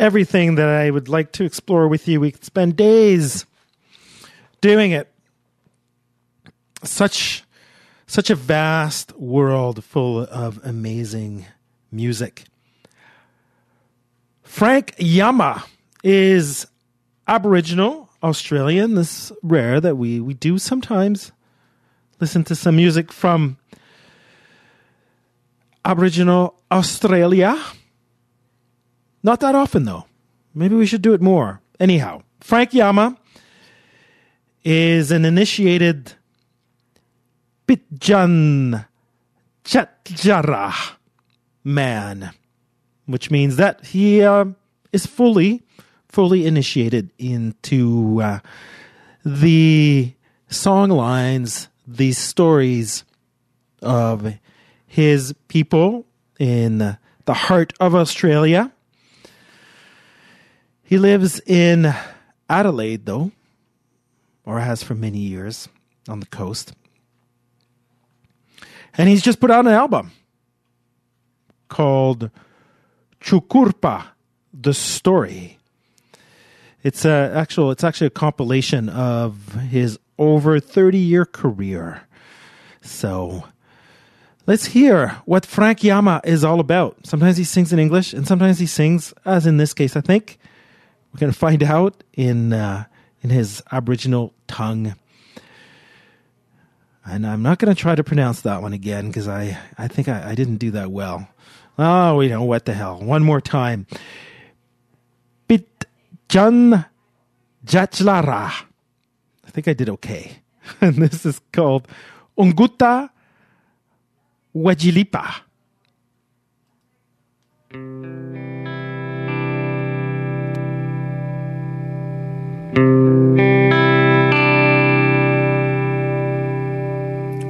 everything 0.00 0.56
that 0.56 0.68
I 0.68 0.90
would 0.90 1.08
like 1.08 1.30
to 1.32 1.44
explore 1.44 1.86
with 1.86 2.08
you. 2.08 2.20
We 2.20 2.32
could 2.32 2.44
spend 2.44 2.76
days 2.76 3.44
doing 4.60 4.90
it. 4.92 5.12
Such 6.82 7.44
such 8.06 8.30
a 8.30 8.34
vast 8.34 9.12
world 9.16 9.84
full 9.84 10.18
of 10.18 10.58
amazing 10.64 11.46
music. 11.92 12.44
Frank 14.42 14.96
Yamma 14.96 15.62
is 16.02 16.66
Aboriginal 17.28 18.08
Australian. 18.20 18.96
This 18.96 19.30
is 19.30 19.36
rare 19.44 19.80
that 19.80 19.96
we, 19.96 20.18
we 20.18 20.34
do 20.34 20.58
sometimes 20.58 21.30
listen 22.18 22.42
to 22.44 22.56
some 22.56 22.74
music 22.74 23.12
from 23.12 23.58
Aboriginal 25.84 26.60
Australia. 26.72 27.56
Not 29.22 29.40
that 29.40 29.54
often, 29.54 29.84
though. 29.84 30.06
Maybe 30.54 30.74
we 30.74 30.86
should 30.86 31.02
do 31.02 31.12
it 31.12 31.20
more. 31.20 31.60
Anyhow, 31.78 32.22
Frank 32.40 32.70
Yamma 32.70 33.16
is 34.64 35.10
an 35.10 35.24
initiated 35.24 36.14
Pitjan 37.66 38.86
Chatjara 39.64 40.96
man, 41.62 42.32
which 43.06 43.30
means 43.30 43.56
that 43.56 43.84
he 43.86 44.22
uh, 44.22 44.46
is 44.92 45.06
fully, 45.06 45.62
fully 46.08 46.46
initiated 46.46 47.10
into 47.18 48.20
uh, 48.22 48.38
the 49.24 50.12
song 50.48 50.90
lines, 50.90 51.68
the 51.86 52.12
stories 52.12 53.04
of 53.82 54.34
his 54.86 55.34
people 55.48 56.06
in 56.38 56.96
the 57.26 57.34
heart 57.34 57.72
of 57.78 57.94
Australia. 57.94 58.72
He 60.90 60.98
lives 60.98 61.38
in 61.46 61.94
Adelaide, 62.48 63.06
though, 63.06 63.30
or 64.44 64.58
has 64.58 64.82
for 64.82 64.96
many 64.96 65.18
years 65.18 65.68
on 66.08 66.18
the 66.18 66.26
coast. 66.26 66.72
And 68.98 69.08
he's 69.08 69.22
just 69.22 69.38
put 69.38 69.52
out 69.52 69.66
an 69.66 69.72
album 69.72 70.10
called 71.68 72.32
Tjukurpa, 73.20 74.06
the 74.52 74.74
story. 74.74 75.58
It's 76.82 77.04
a 77.04 77.30
actual 77.36 77.70
it's 77.70 77.84
actually 77.84 78.08
a 78.08 78.10
compilation 78.10 78.88
of 78.88 79.54
his 79.70 79.96
over 80.18 80.58
30 80.58 80.98
year 80.98 81.24
career. 81.24 82.02
So 82.80 83.44
let's 84.44 84.64
hear 84.64 85.20
what 85.24 85.46
Frank 85.46 85.82
Yamma 85.82 86.26
is 86.26 86.42
all 86.42 86.58
about. 86.58 87.06
Sometimes 87.06 87.36
he 87.36 87.44
sings 87.44 87.72
in 87.72 87.78
English 87.78 88.12
and 88.12 88.26
sometimes 88.26 88.58
he 88.58 88.66
sings 88.66 89.14
as 89.24 89.46
in 89.46 89.56
this 89.56 89.72
case 89.72 89.94
I 89.94 90.00
think 90.00 90.39
we're 91.12 91.18
going 91.18 91.32
to 91.32 91.38
find 91.38 91.62
out 91.62 92.02
in 92.14 92.52
uh, 92.52 92.84
in 93.22 93.30
his 93.30 93.62
aboriginal 93.72 94.32
tongue. 94.46 94.94
And 97.04 97.26
I'm 97.26 97.42
not 97.42 97.58
going 97.58 97.74
to 97.74 97.80
try 97.80 97.94
to 97.94 98.04
pronounce 98.04 98.42
that 98.42 98.62
one 98.62 98.72
again 98.72 99.08
because 99.08 99.26
I, 99.26 99.58
I 99.76 99.88
think 99.88 100.08
I, 100.08 100.30
I 100.30 100.34
didn't 100.34 100.58
do 100.58 100.70
that 100.72 100.90
well. 100.90 101.28
Oh, 101.78 102.16
we 102.16 102.28
know 102.28 102.44
what 102.44 102.66
the 102.66 102.74
hell. 102.74 103.00
One 103.00 103.22
more 103.22 103.40
time. 103.40 103.86
Bit 105.48 105.86
Jan 106.28 106.84
Jachlara. 107.64 108.52
I 109.44 109.50
think 109.50 109.66
I 109.66 109.72
did 109.72 109.88
okay. 109.88 110.36
And 110.80 110.96
this 110.96 111.26
is 111.26 111.40
called 111.52 111.88
Unguta 112.38 113.10
Wajilipa. 114.54 115.42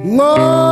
Ngora 0.05 0.70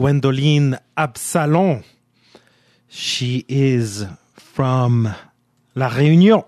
Gwendoline 0.00 0.80
Absalon. 0.96 1.84
She 2.88 3.44
is 3.50 4.06
from 4.34 5.14
La 5.74 5.90
Réunion. 5.90 6.46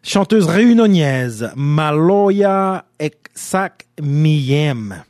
Chanteuse 0.00 0.46
réunionnaise, 0.46 1.52
Maloya 1.56 2.84
Eksak 3.00 3.86
Miyem. 3.96 5.04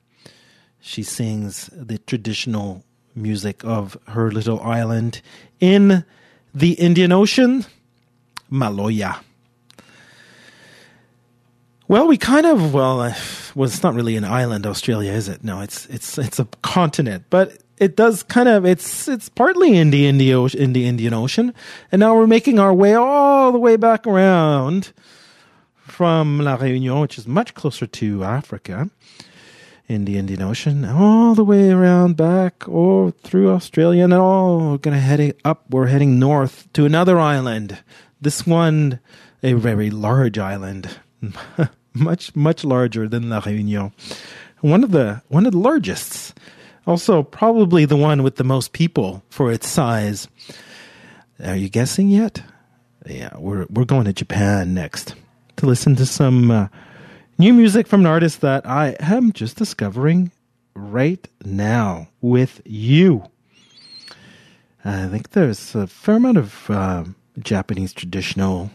She 0.81 1.03
sings 1.03 1.69
the 1.75 1.99
traditional 1.99 2.83
music 3.15 3.63
of 3.63 3.99
her 4.07 4.31
little 4.31 4.59
island 4.63 5.21
in 5.61 6.07
the 6.55 6.73
Indian 6.73 7.13
Ocean, 7.13 7.67
Maloya. 8.51 9.21
Well, 11.89 12.07
we 12.07 12.17
kind 12.17 12.47
of 12.47 12.73
well, 12.73 13.15
well, 13.55 13.67
it's 13.67 13.83
not 13.83 13.95
really 13.95 14.17
an 14.17 14.25
island, 14.25 14.67
Australia, 14.67 15.13
is 15.13 15.29
it? 15.29 15.45
No, 15.45 15.61
it's 15.61 15.87
it's 15.87 16.19
it's 16.19 16.39
a 16.39 16.47
continent, 16.63 17.25
but 17.31 17.59
it 17.79 17.97
does 17.97 18.23
kind 18.23 18.49
of 18.49 18.65
it's 18.65 19.09
it's 19.09 19.29
partly 19.29 19.77
in 19.77 19.91
the 19.91 20.07
Indian 20.07 20.37
Ocean, 20.37 20.61
in 20.61 20.73
the 20.73 20.87
Indian 20.87 21.15
Ocean, 21.15 21.55
and 21.91 22.01
now 22.01 22.15
we're 22.15 22.27
making 22.27 22.59
our 22.59 22.75
way 22.75 22.95
all 22.95 23.53
the 23.53 23.59
way 23.59 23.77
back 23.77 24.07
around 24.07 24.93
from 25.75 26.41
La 26.41 26.57
Réunion, 26.57 27.01
which 27.01 27.19
is 27.19 27.27
much 27.27 27.55
closer 27.55 27.87
to 27.87 28.23
Africa, 28.23 28.91
in 29.89 30.05
the 30.05 30.19
Indian 30.19 30.43
Ocean, 30.43 30.85
all 30.85 31.35
the 31.35 31.45
way 31.45 31.71
around 31.71 32.17
back 32.17 32.69
or 32.69 33.11
through 33.11 33.51
Australia, 33.51 34.05
and 34.05 34.15
all 34.15 34.79
gonna 34.79 35.01
head 35.01 35.35
up. 35.45 35.65
We're 35.69 35.87
heading 35.87 36.19
north 36.19 36.73
to 36.75 36.85
another 36.85 37.19
island. 37.19 37.79
This 38.21 38.47
one, 38.47 39.01
a 39.43 39.55
very 39.55 39.91
large 39.91 40.39
island. 40.39 40.91
much 41.95 42.35
much 42.37 42.65
larger 42.65 43.09
than 43.09 43.29
La 43.29 43.41
Réunion. 43.41 43.93
One 44.61 44.85
of 44.85 44.91
the 44.91 45.23
one 45.29 45.47
of 45.47 45.53
the 45.53 45.59
largest. 45.59 46.39
Also 46.87 47.23
probably 47.23 47.85
the 47.85 47.97
one 47.97 48.23
with 48.23 48.37
the 48.37 48.45
most 48.45 48.73
people 48.73 49.23
for 49.29 49.53
its 49.53 49.69
size. 49.69 50.29
Are 51.45 51.57
you 51.57 51.69
guessing 51.69 52.09
yet? 52.09 52.43
Yeah, 53.07 53.31
we're 53.39 53.67
we're 53.71 53.85
going 53.85 54.05
to 54.05 54.13
Japan 54.13 54.75
next 54.75 55.15
to 55.57 55.67
listen 55.67 55.97
to 55.97 56.07
some 56.07 56.51
uh, 56.51 56.69
new 57.39 57.53
music 57.53 57.87
from 57.87 58.01
an 58.01 58.07
artist 58.07 58.41
that 58.41 58.67
I 58.67 58.97
am 59.01 59.33
just 59.33 59.57
discovering 59.57 60.31
right 60.75 61.27
now 61.45 62.09
with 62.21 62.61
you. 62.65 63.25
I 64.85 65.09
think 65.09 65.31
there's 65.31 65.75
a 65.75 65.87
fair 65.87 66.17
amount 66.17 66.39
of 66.39 66.71
uh, 66.71 67.05
Japanese 67.39 67.93
traditional 67.93 68.71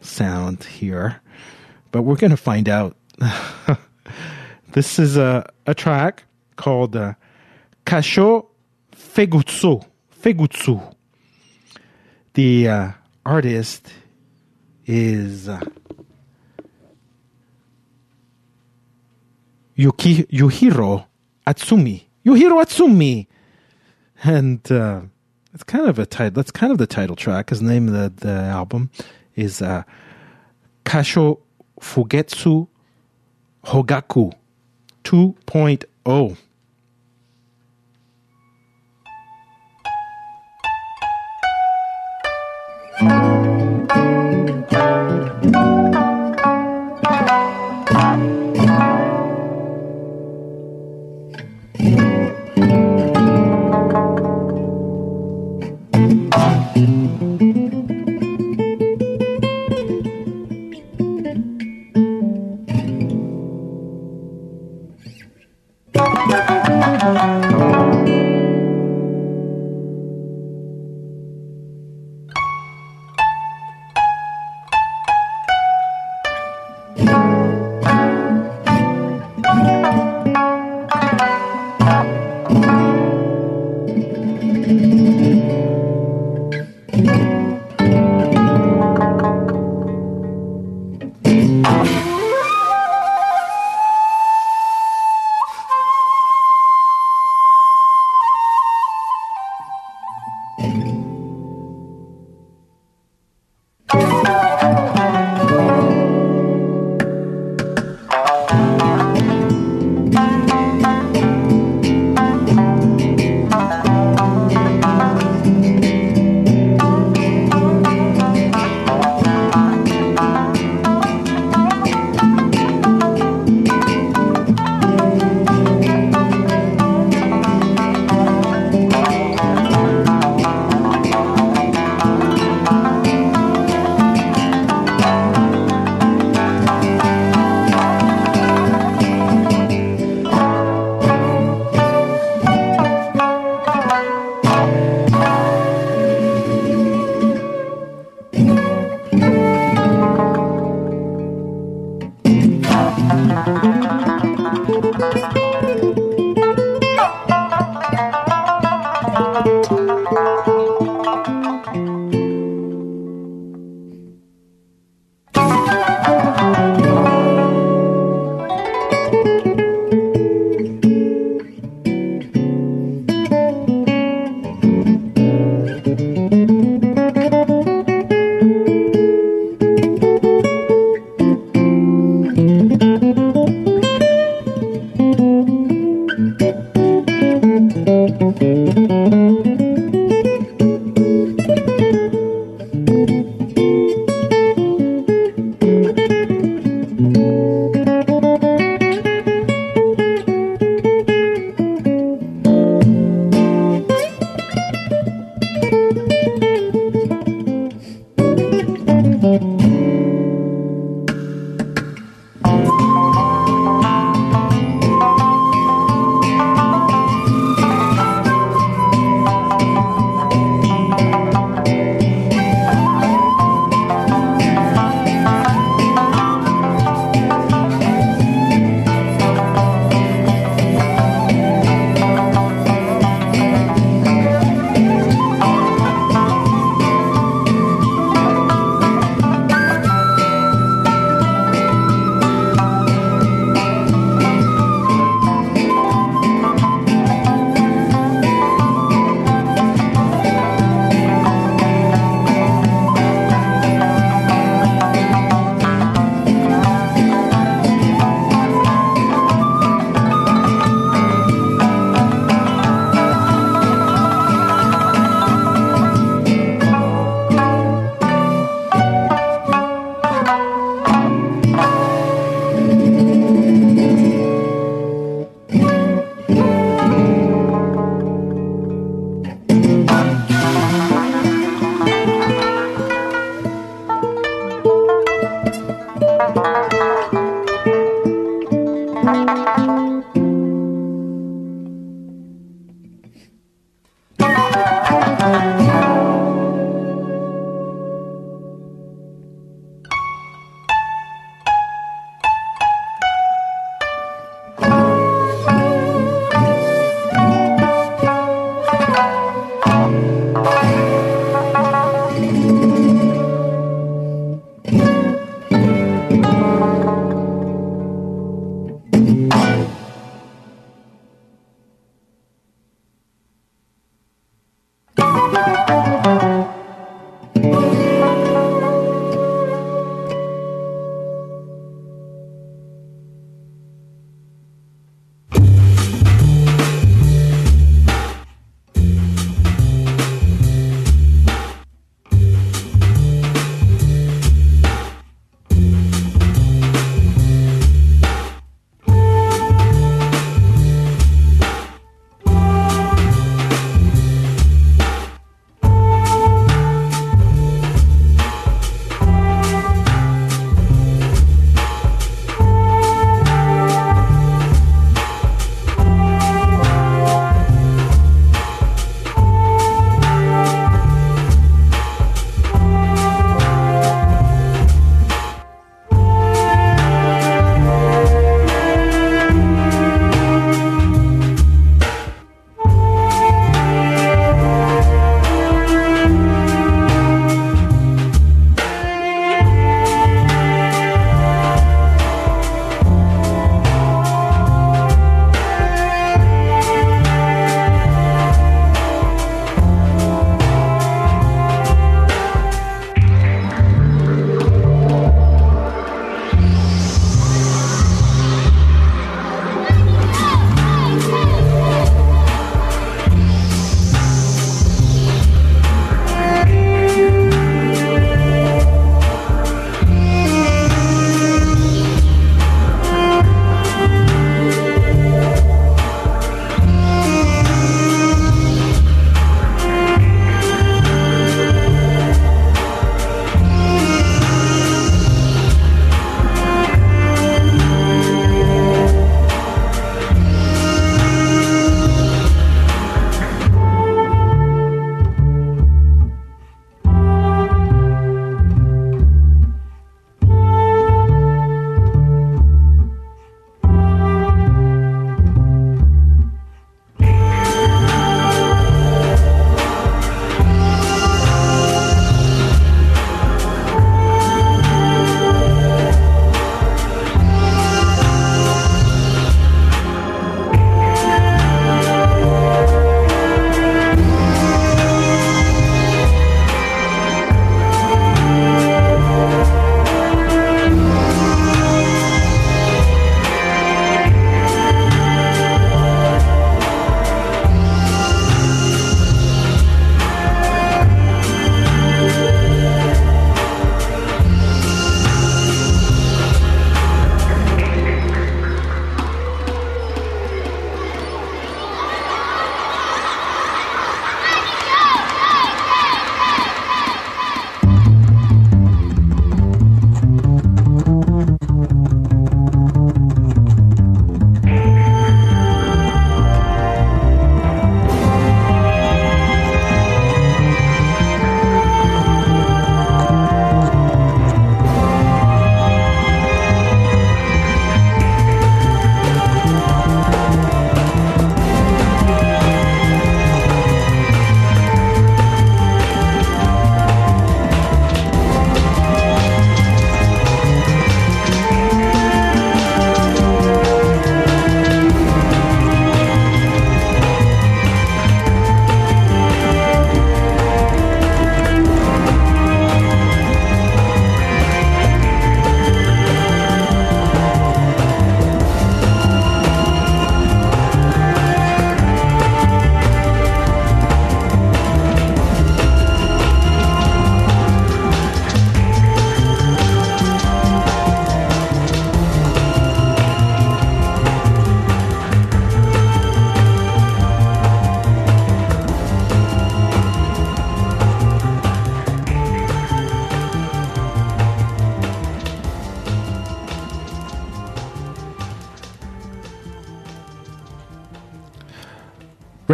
sound 0.00 0.64
here, 0.64 1.20
but 1.90 2.02
we're 2.02 2.16
going 2.16 2.30
to 2.30 2.36
find 2.36 2.68
out. 2.68 2.96
this 4.72 4.98
is 4.98 5.16
a, 5.16 5.50
a 5.66 5.74
track 5.74 6.24
called 6.56 6.96
uh, 6.96 7.14
Kasho 7.84 8.46
Fegutsu. 8.92 9.84
Fegutsu. 10.20 10.94
The 12.34 12.68
uh, 12.68 12.90
artist 13.24 13.90
is 14.86 15.48
uh, 15.48 15.60
Yuki, 19.74 20.24
Yuhiro 20.24 21.06
Atsumi. 21.46 22.04
Yuhiro 22.24 22.62
Atsumi. 22.62 23.26
And 24.24 24.70
uh, 24.72 25.02
it's 25.54 25.64
kind 25.64 25.88
of 25.88 25.98
a 25.98 26.06
title. 26.06 26.32
That's 26.32 26.50
kind 26.50 26.72
of 26.72 26.78
the 26.78 26.86
title 26.86 27.16
track. 27.16 27.50
His 27.50 27.62
name 27.62 27.88
of 27.88 27.94
the, 27.94 28.26
the 28.26 28.32
album 28.32 28.90
is 29.34 29.62
uh, 29.62 29.84
Kasho 30.84 31.40
Fugetsu 31.80 32.68
Hogaku 33.62 34.32
2.0. 35.04 36.36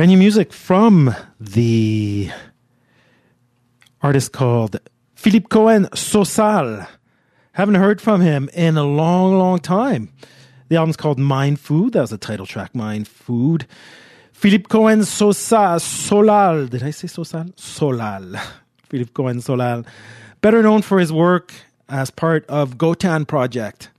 Brand 0.02 0.10
new 0.10 0.18
music 0.18 0.52
from 0.52 1.14
the 1.38 2.28
artist 4.00 4.32
called 4.32 4.80
Philippe 5.14 5.46
Cohen 5.46 5.86
Sosal. 5.94 6.88
Haven't 7.52 7.76
heard 7.76 8.00
from 8.00 8.20
him 8.20 8.50
in 8.52 8.76
a 8.76 8.82
long, 8.82 9.38
long 9.38 9.60
time. 9.60 10.12
The 10.68 10.74
album's 10.74 10.96
called 10.96 11.20
Mind 11.20 11.60
Food. 11.60 11.92
That 11.92 12.00
was 12.00 12.10
the 12.10 12.18
title 12.18 12.46
track, 12.46 12.74
Mind 12.74 13.06
Food. 13.06 13.68
Philippe 14.32 14.64
Cohen 14.64 15.04
Sosa 15.04 15.76
Solal. 15.78 16.68
Did 16.68 16.82
I 16.82 16.90
say 16.90 17.06
Sosal? 17.06 17.54
Solal. 17.54 18.40
Philippe 18.88 19.12
Cohen 19.12 19.38
Solal. 19.38 19.86
Better 20.40 20.64
known 20.64 20.82
for 20.82 20.98
his 20.98 21.12
work 21.12 21.54
as 21.88 22.10
part 22.10 22.44
of 22.46 22.76
Gotan 22.76 23.24
Project. 23.24 23.90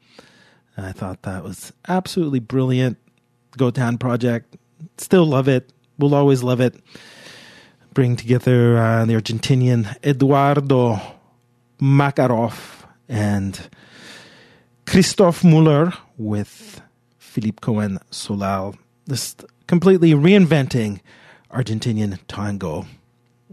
I 0.75 0.91
thought 0.91 1.21
that 1.21 1.45
was 1.45 1.71
absolutely 1.87 2.41
brilliant. 2.41 2.97
Gotan 3.57 3.97
Project. 3.97 4.57
Still 4.97 5.25
love 5.25 5.47
it. 5.47 5.71
We'll 6.03 6.15
always 6.15 6.43
love 6.43 6.59
it. 6.59 6.75
Bring 7.93 8.17
together 8.17 8.77
uh, 8.77 9.05
the 9.05 9.13
Argentinian 9.13 9.95
Eduardo 10.03 10.99
Makaroff 11.79 12.85
and 13.07 13.69
Christoph 14.85 15.45
Muller 15.45 15.93
with 16.17 16.81
Philippe 17.19 17.59
Cohen 17.61 17.99
Solal. 18.11 18.77
This 19.05 19.37
completely 19.65 20.11
reinventing 20.11 20.99
Argentinian 21.49 22.19
tango 22.27 22.85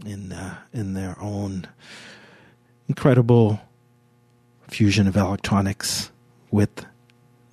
in 0.05 0.33
uh, 0.33 0.57
in 0.73 0.93
their 0.93 1.15
own 1.21 1.69
incredible 2.89 3.61
fusion 4.67 5.07
of 5.07 5.15
electronics 5.15 6.11
with 6.51 6.85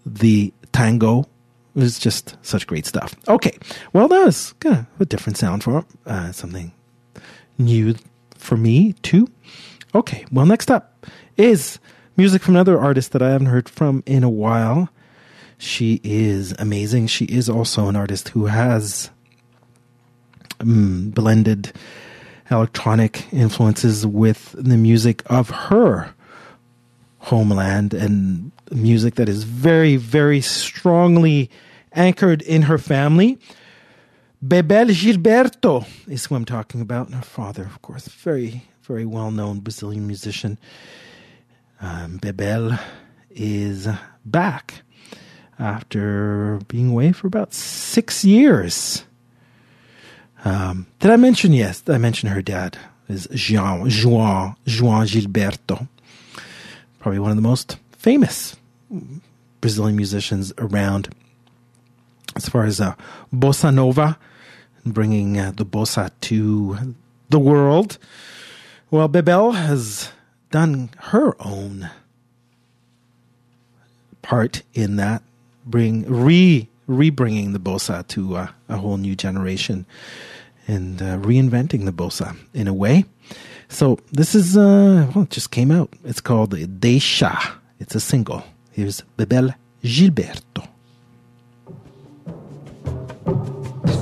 the 0.05 0.53
tango. 0.73 1.29
It 1.79 1.83
was 1.83 2.01
just 2.01 2.37
such 2.43 2.67
great 2.67 2.87
stuff. 2.87 3.15
Okay, 3.29 3.57
well, 3.93 4.09
that 4.09 4.25
was 4.25 4.53
kind 4.55 4.79
of 4.79 4.87
a 5.01 5.05
different 5.05 5.37
sound 5.37 5.63
for 5.63 5.85
uh, 6.07 6.33
something 6.33 6.73
new 7.57 7.95
for 8.37 8.57
me 8.57 8.95
too. 8.95 9.29
Okay, 9.95 10.27
well, 10.33 10.45
next 10.45 10.73
up 10.73 11.07
is 11.37 11.79
music 12.17 12.43
from 12.43 12.57
another 12.57 12.81
artist 12.81 13.13
that 13.13 13.23
I 13.23 13.31
haven't 13.31 13.47
heard 13.47 13.69
from 13.69 14.03
in 14.07 14.25
a 14.25 14.29
while. 14.29 14.89
She 15.57 16.01
is 16.03 16.53
amazing. 16.59 17.07
She 17.07 17.27
is 17.27 17.49
also 17.49 17.87
an 17.87 17.95
artist 17.95 18.31
who 18.31 18.47
has 18.47 19.11
um, 20.59 21.11
blended 21.11 21.73
electronic 22.51 23.33
influences 23.33 24.05
with 24.05 24.53
the 24.59 24.77
music 24.77 25.23
of 25.27 25.49
her 25.51 26.13
homeland 27.19 27.95
and 27.95 28.51
music 28.73 29.15
that 29.15 29.29
is 29.29 29.45
very, 29.45 29.95
very 29.95 30.41
strongly 30.41 31.49
anchored 31.93 32.43
in 32.43 32.63
her 32.63 32.79
family. 32.79 33.39
Bebel 34.41 34.87
Gilberto 34.87 35.87
is 36.07 36.27
who 36.27 36.37
I'm 36.37 36.45
talking 36.45 36.81
about, 36.81 37.07
and 37.07 37.17
her 37.17 37.23
father, 37.23 37.65
of 37.65 37.83
course, 37.83 38.07
very, 38.09 38.65
very 38.83 39.05
well 39.05 39.31
known 39.31 39.61
Brazilian 39.61 40.07
musician. 40.07 40.59
Um, 41.81 42.19
Bebel 42.19 42.79
is 43.31 43.89
back 44.25 44.83
after 45.59 46.61
being 46.69 46.91
away 46.91 47.13
for 47.13 47.27
about 47.27 47.53
six 47.53 48.25
years. 48.25 49.05
Um, 50.45 50.87
did 51.01 51.11
I 51.11 51.17
mention? 51.17 51.53
Yes, 51.53 51.83
I 51.89 51.99
mentioned 51.99 52.33
her 52.33 52.43
dad 52.43 52.79
is 53.09 53.27
Jean, 53.33 53.87
João, 53.89 54.55
João 54.67 55.05
Gilberto. 55.07 55.89
Probably 57.01 57.19
one 57.19 57.31
of 57.31 57.37
the 57.37 57.43
most 57.43 57.79
famous 57.93 58.57
Brazilian 59.61 59.97
musicians 59.97 60.53
around 60.59 61.09
as 62.37 62.49
far 62.49 62.65
as 62.65 62.81
uh, 62.81 62.95
bossa 63.33 63.73
nova, 63.73 64.19
bringing 64.85 65.39
uh, 65.39 65.53
the 65.55 65.67
bossa 65.67 66.11
to 66.23 66.95
the 67.29 67.39
world. 67.39 67.99
Well, 68.91 69.09
Bebel 69.09 69.53
has 69.53 70.11
done 70.51 70.91
her 70.99 71.37
own 71.41 71.91
part 74.23 74.63
in 74.75 74.97
that, 74.97 75.23
bring 75.67 76.05
re 76.07 76.69
rebringing 76.89 77.53
the 77.53 77.61
bossa 77.61 78.07
to 78.09 78.37
uh, 78.37 78.49
a 78.69 78.79
whole 78.79 78.97
new 78.97 79.15
generation 79.15 79.85
and 80.67 81.03
uh, 81.03 81.19
reinventing 81.19 81.85
the 81.85 81.93
bossa 81.93 82.37
in 82.55 82.67
a 82.67 82.73
way. 82.75 83.05
So 83.69 83.99
this 84.11 84.35
is 84.35 84.57
uh, 84.57 85.11
well, 85.15 85.25
it 85.25 85.31
just 85.31 85.51
came 85.51 85.71
out. 85.71 85.93
It's 86.05 86.21
called 86.21 86.55
Deixa. 86.81 87.39
It's 87.79 87.95
a 87.95 88.01
single. 88.01 88.43
Here's 88.73 89.03
Bebel 89.17 89.55
Gilberto. 89.83 90.67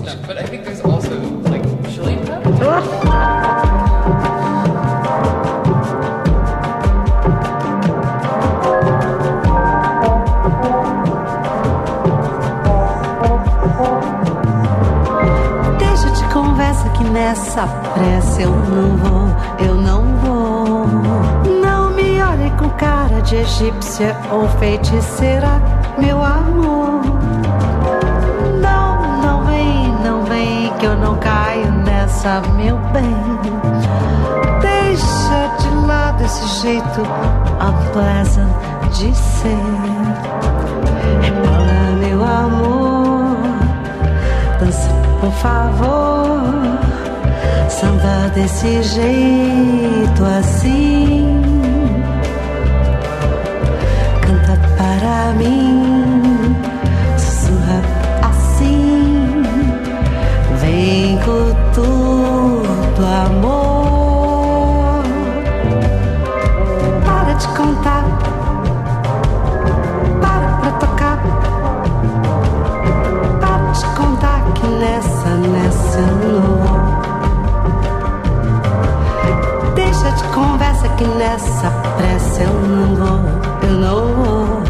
But 0.06 0.38
I 0.38 0.44
think 0.44 0.64
there's 0.64 0.80
also 0.82 1.18
like 1.50 1.64
Chilean 1.90 2.24
pep. 2.24 2.44
Deixa 15.78 16.10
de 16.10 16.24
conversa 16.32 16.88
que 16.90 17.02
nessa 17.04 17.66
pressa 17.66 18.42
eu 18.42 18.50
não 18.50 18.96
vou, 18.98 19.28
eu 19.66 19.74
não 19.74 20.04
vou. 20.18 20.86
Não 21.60 21.90
me 21.90 22.22
olhe 22.22 22.50
com 22.58 22.70
cara 22.70 23.20
de 23.22 23.34
egípcia 23.34 24.16
ou 24.30 24.48
feiticeira, 24.60 25.60
meu 25.98 26.22
amor. 26.22 27.15
Não 31.00 31.16
caio 31.16 31.70
nessa, 31.84 32.40
meu 32.56 32.76
bem. 32.92 33.16
Deixa 34.60 35.56
de 35.60 35.86
lado 35.86 36.24
esse 36.24 36.62
jeito 36.62 37.00
unpleasant 37.60 38.48
de 38.92 39.14
ser. 39.14 39.56
Rebola, 41.22 41.96
meu 42.00 42.24
amor, 42.24 43.36
dança 44.60 44.90
por 45.20 45.32
favor. 45.32 46.06
Samba 47.68 48.30
desse 48.34 48.82
jeito 48.82 50.24
assim. 50.38 51.42
Canta 54.22 54.58
para 54.76 55.32
mim, 55.34 56.15
amor. 63.26 65.02
Para 67.04 67.32
de 67.34 67.48
contar, 67.48 68.04
para 70.20 70.48
pra 70.60 70.70
tocar. 70.72 71.18
Para 73.40 73.72
de 73.72 73.86
contar 73.96 74.42
que 74.54 74.66
nessa, 74.66 75.28
nessa 75.28 76.00
não. 76.00 76.96
Deixa 79.74 80.10
de 80.12 80.24
conversa 80.34 80.88
que 80.90 81.04
nessa 81.04 81.70
pressa 81.96 82.42
eu 82.42 82.52
não 82.52 82.94
vou, 82.94 83.20
eu 83.62 83.72
não 83.72 84.14
vou. 84.14 84.62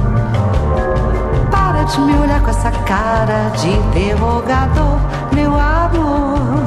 Para 1.50 1.82
de 1.84 2.00
me 2.00 2.18
olhar 2.18 2.40
com 2.40 2.50
essa 2.50 2.70
cara 2.70 3.50
de 3.56 3.68
interrogador, 3.68 4.98
meu 5.32 5.52
amor. 5.58 6.65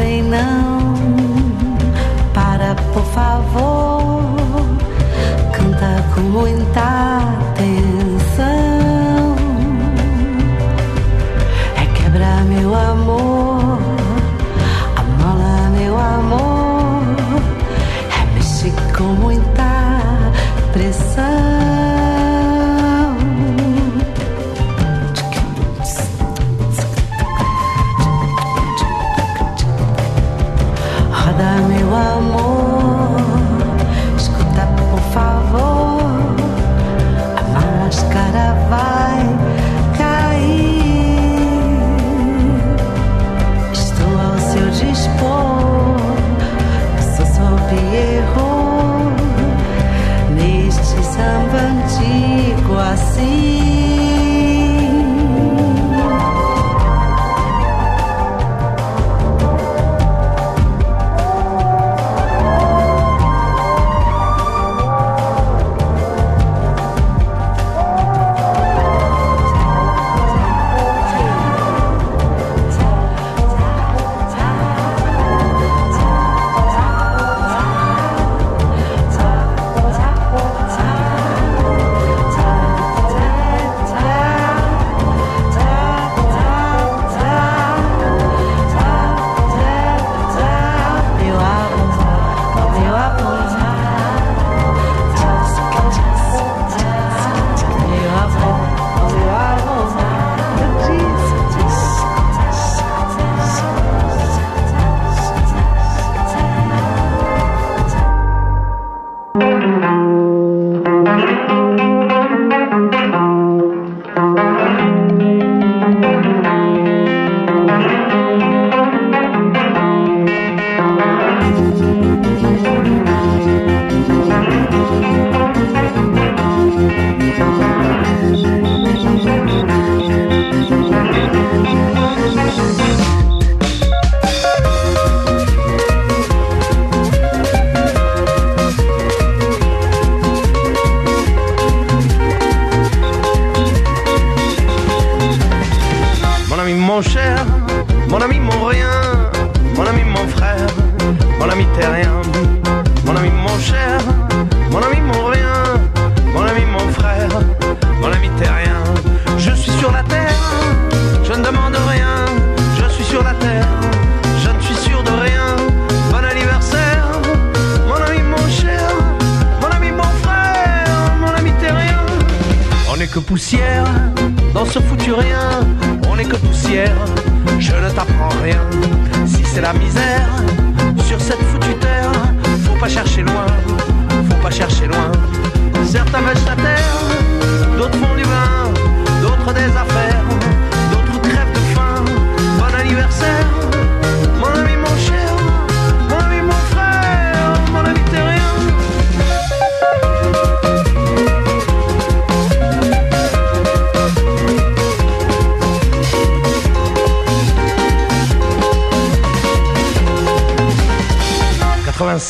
Vem 0.00 0.22
não, 0.22 0.94
para 2.32 2.74
por 2.94 3.04
favor. 3.12 4.22
Canta 5.52 6.02
com 6.14 6.22
muita 6.22 7.39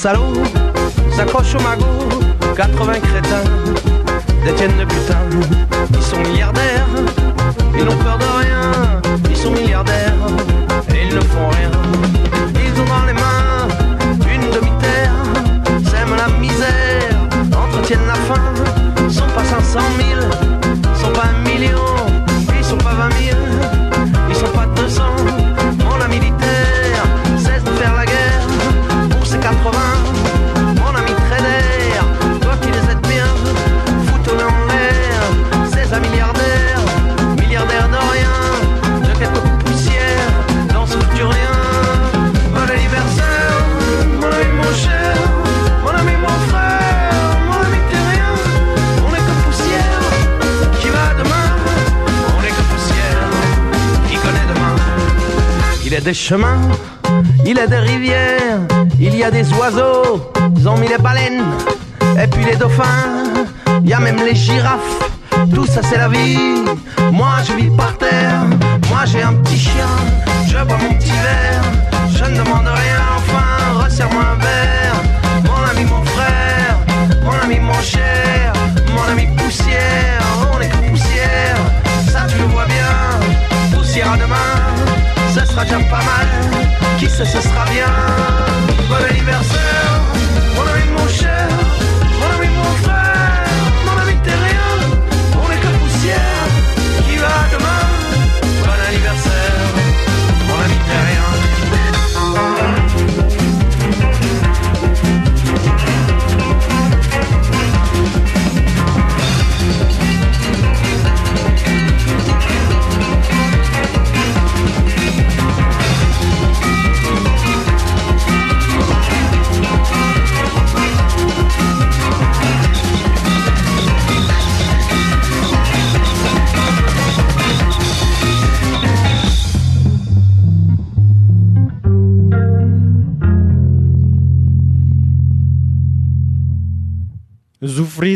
salauds 0.01 0.32
s'accrochent 1.14 1.55
au 1.56 1.60
magot, 1.60 1.85
80 2.56 2.93
crétins 3.01 3.51
détiennent 4.43 4.78
le 4.78 4.86
butin. 4.86 5.18
Ils 5.93 6.02
sont 6.02 6.18
milliardaires, 6.20 6.86
ils 7.78 7.85
n'ont 7.85 7.98
peur 7.98 8.16
de 8.16 8.24
rien, 8.40 9.02
ils 9.28 9.36
sont 9.36 9.51
milliardaires 9.51 10.14
ils 11.10 11.14
ne 11.14 11.20
font 11.20 11.48
rien. 11.51 11.70
Ils 12.55 12.81
ont 12.81 12.90
a 56.01 56.02
des 56.02 56.14
chemins, 56.14 56.62
il 57.44 57.56
y 57.56 57.60
a 57.60 57.66
des 57.66 57.77
rivières, 57.77 58.60
il 58.98 59.14
y 59.14 59.22
a 59.22 59.31
des 59.31 59.52
oiseaux, 59.52 60.32
ils 60.56 60.68
ont 60.68 60.77
mis 60.78 60.89
les 60.89 60.97
baleines, 60.97 61.44
et 62.22 62.27
puis 62.27 62.44
les 62.44 62.56
dauphins, 62.56 63.44
il 63.82 63.90
y 63.90 63.93
a 63.93 63.98
même 63.98 64.20
les 64.24 64.35
girafes, 64.35 64.98
tout 65.55 65.66
ça 65.66 65.81
c'est 65.82 65.98
la 65.98 66.09
vie. 66.09 66.64
Moi 67.12 67.35
je 67.44 67.52
vis 67.52 67.70
par 67.77 67.98
terre, 67.98 68.44
moi 68.89 69.01
j'ai 69.05 69.22
un 69.22 69.35
petit 69.35 69.59
chien, 69.59 69.93
je 70.47 70.59
bois 70.64 70.78
mon 70.78 70.94
petit 70.94 71.10
verre, 71.10 71.64
je 72.16 72.24
ne 72.24 72.36
demande 72.39 72.66
rien, 72.66 73.02
enfin 73.18 73.82
resserre-moi 73.82 74.22
un 74.32 74.39
verre. 74.47 74.98
Mon 75.44 75.62
ami, 75.70 75.85
mon 75.85 76.05
frère, 76.05 76.77
mon 77.24 77.36
ami, 77.44 77.59
mon 77.60 77.81
cher, 77.82 78.52
mon 78.94 79.05
ami 79.12 79.27
poussière, 79.36 80.22
on 80.55 80.60
est 80.60 80.68
que 80.68 80.90
poussière, 80.90 81.59
ça 82.10 82.27
tu 82.27 82.39
le 82.39 82.44
vois 82.44 82.66
bien, 82.66 83.77
poussière 83.77 84.12
à 84.12 84.16
demain, 84.16 84.90
ce 85.31 85.47
sera 85.47 85.65
déjà 85.65 85.78
pas 85.78 86.02
mal, 86.12 86.28
qui 86.98 87.09
sait 87.09 87.24
ce 87.24 87.40
sera 87.40 87.65
bien. 87.66 87.86
Bon 88.89 88.97
anniversaire, 88.97 90.01
mon 90.57 90.62
ami, 90.62 90.89
mon 90.97 91.09
cher, 91.09 91.48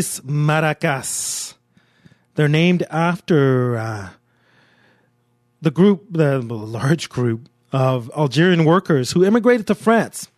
Maracas. 0.01 1.53
They're 2.35 2.47
named 2.47 2.83
after 2.89 3.77
uh, 3.77 4.09
the 5.61 5.71
group, 5.71 6.05
the 6.09 6.39
large 6.41 7.09
group 7.09 7.49
of 7.71 8.11
Algerian 8.15 8.65
workers 8.65 9.11
who 9.11 9.23
immigrated 9.23 9.67
to 9.67 9.75
France 9.75 10.29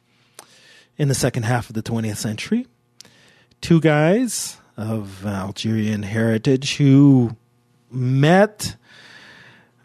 in 0.97 1.07
the 1.07 1.15
second 1.15 1.43
half 1.43 1.69
of 1.69 1.75
the 1.75 1.83
20th 1.83 2.17
century. 2.17 2.67
Two 3.61 3.79
guys 3.79 4.57
of 4.77 5.25
Algerian 5.25 6.03
heritage 6.03 6.77
who 6.77 7.35
met 7.91 8.75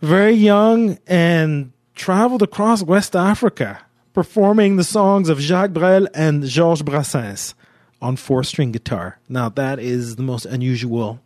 very 0.01 0.35
young 0.35 0.99
and 1.07 1.73
traveled 1.95 2.43
across 2.43 2.83
West 2.83 3.17
Africa 3.17 3.81
performing 4.13 4.77
the 4.77 4.85
songs 4.85 5.29
of 5.29 5.41
Jacques 5.41 5.73
Brel 5.73 6.07
and 6.15 6.45
Georges 6.45 6.83
Brassens 6.83 7.55
on 8.03 8.17
four 8.17 8.45
string 8.45 8.73
guitar. 8.73 9.19
Now, 9.29 9.49
that 9.51 9.79
is 9.79 10.17
the 10.17 10.23
most 10.23 10.45
unusual 10.45 11.21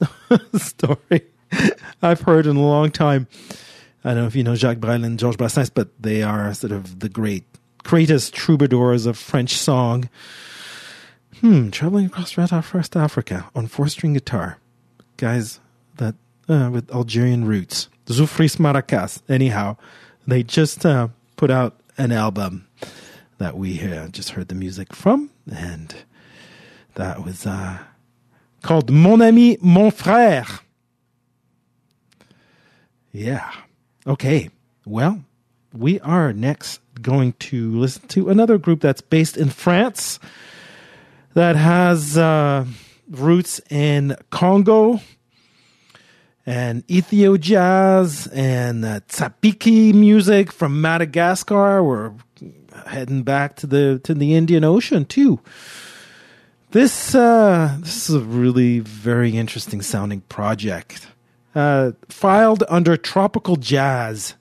story 0.56 1.22
I've 2.00 2.22
heard 2.22 2.46
in 2.46 2.56
a 2.56 2.62
long 2.62 2.90
time. 2.90 3.26
I 4.04 4.10
don't 4.10 4.22
know 4.22 4.26
if 4.26 4.36
you 4.36 4.44
know 4.44 4.54
Jacques 4.54 4.78
Brel 4.78 5.04
and 5.04 5.18
Georges 5.18 5.36
Brassens, 5.36 5.70
but 5.72 5.88
they 6.00 6.22
are 6.22 6.52
sort 6.54 6.72
of 6.72 7.00
the 7.00 7.08
great, 7.08 7.44
greatest 7.84 8.34
troubadours 8.34 9.06
of 9.06 9.18
French 9.18 9.56
song. 9.56 10.08
Hmm, 11.40 11.70
traveling 11.70 12.06
across 12.06 12.36
West 12.36 12.96
Africa 12.96 13.50
on 13.54 13.66
four 13.66 13.88
string 13.88 14.14
guitar. 14.14 14.58
Guys 15.16 15.60
that 15.98 16.14
uh, 16.48 16.70
with 16.72 16.90
Algerian 16.92 17.44
roots. 17.44 17.88
Zoufris 18.06 18.56
Maracas. 18.56 19.22
Anyhow, 19.28 19.76
they 20.26 20.42
just 20.42 20.84
uh, 20.84 21.08
put 21.36 21.50
out 21.50 21.80
an 21.96 22.12
album 22.12 22.66
that 23.38 23.56
we 23.56 23.80
uh, 23.82 24.08
just 24.08 24.30
heard 24.30 24.48
the 24.48 24.54
music 24.54 24.94
from, 24.94 25.30
and 25.52 25.94
that 26.94 27.24
was 27.24 27.46
uh, 27.46 27.78
called 28.62 28.90
Mon 28.90 29.22
Ami, 29.22 29.58
Mon 29.60 29.90
Frère. 29.90 30.60
Yeah. 33.12 33.50
Okay. 34.06 34.50
Well, 34.86 35.24
we 35.72 36.00
are 36.00 36.32
next 36.32 36.80
going 37.00 37.32
to 37.34 37.78
listen 37.78 38.06
to 38.08 38.30
another 38.30 38.58
group 38.58 38.80
that's 38.80 39.00
based 39.00 39.36
in 39.36 39.50
France 39.50 40.18
that 41.34 41.56
has 41.56 42.16
uh, 42.18 42.66
roots 43.10 43.60
in 43.70 44.16
Congo 44.30 45.00
and 46.44 46.86
Ethio 46.88 47.38
jazz 47.38 48.26
and 48.28 48.84
uh, 48.84 49.00
music 49.94 50.52
from 50.52 50.80
Madagascar. 50.80 51.82
We're 51.82 52.12
heading 52.86 53.22
back 53.22 53.56
to 53.56 53.66
the 53.66 54.00
to 54.04 54.14
the 54.14 54.34
Indian 54.34 54.64
Ocean 54.64 55.04
too. 55.04 55.40
This 56.72 57.14
uh, 57.14 57.76
this 57.80 58.08
is 58.08 58.14
a 58.14 58.20
really 58.20 58.78
very 58.78 59.36
interesting 59.36 59.82
sounding 59.82 60.22
project. 60.22 61.06
uh, 61.54 61.92
filed 62.08 62.64
under 62.66 62.96
tropical 62.96 63.56
jazz. 63.56 64.36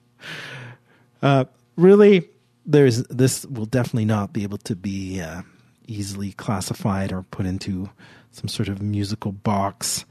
uh, 1.22 1.46
really, 1.76 2.28
there's 2.66 3.02
this 3.04 3.46
will 3.46 3.64
definitely 3.64 4.04
not 4.04 4.34
be 4.34 4.42
able 4.42 4.58
to 4.58 4.76
be 4.76 5.22
uh, 5.22 5.40
easily 5.88 6.32
classified 6.32 7.12
or 7.12 7.22
put 7.22 7.46
into 7.46 7.88
some 8.30 8.48
sort 8.48 8.68
of 8.68 8.82
musical 8.82 9.32
box, 9.32 10.04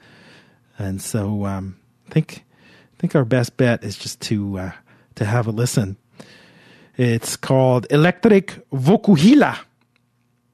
and 0.79 0.99
so 1.03 1.45
um, 1.45 1.77
I 2.07 2.13
think 2.13 2.45
I 2.97 2.99
think 2.99 3.15
our 3.15 3.25
best 3.25 3.57
bet 3.57 3.83
is 3.83 3.95
just 3.95 4.21
to 4.21 4.57
uh, 4.57 4.71
to 5.15 5.25
have 5.25 5.45
a 5.45 5.51
listen. 5.51 5.97
It's 6.97 7.37
called 7.37 7.85
Electric 7.91 8.67
Vokuhila. 8.71 9.59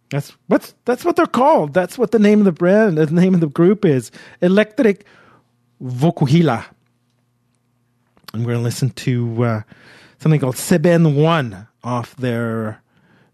That's 0.09 0.33
what's 0.47 0.73
that's 0.85 1.03
what 1.03 1.15
they're 1.15 1.25
called. 1.25 1.73
That's 1.73 1.97
what 1.97 2.11
the 2.11 2.19
name 2.19 2.39
of 2.39 2.45
the 2.45 2.51
brand, 2.51 2.97
the 2.97 3.05
name 3.07 3.33
of 3.33 3.41
the 3.41 3.47
group 3.47 3.83
is. 3.83 4.11
Electric 4.41 5.05
Vokuhila. 5.83 6.65
I'm 8.33 8.43
going 8.43 8.57
to 8.57 8.61
listen 8.61 8.91
to 8.91 9.43
uh, 9.43 9.61
something 10.19 10.39
called 10.39 10.55
Seben 10.55 11.15
One 11.15 11.67
off 11.83 12.15
their 12.15 12.81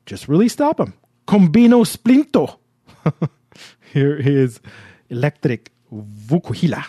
just 0.05 0.27
released 0.27 0.61
album, 0.61 0.93
Combino 1.27 1.85
Splinto. 1.85 2.57
Here 3.93 4.15
is 4.15 4.59
Electric 5.09 5.71
Vokuhila. 5.91 6.85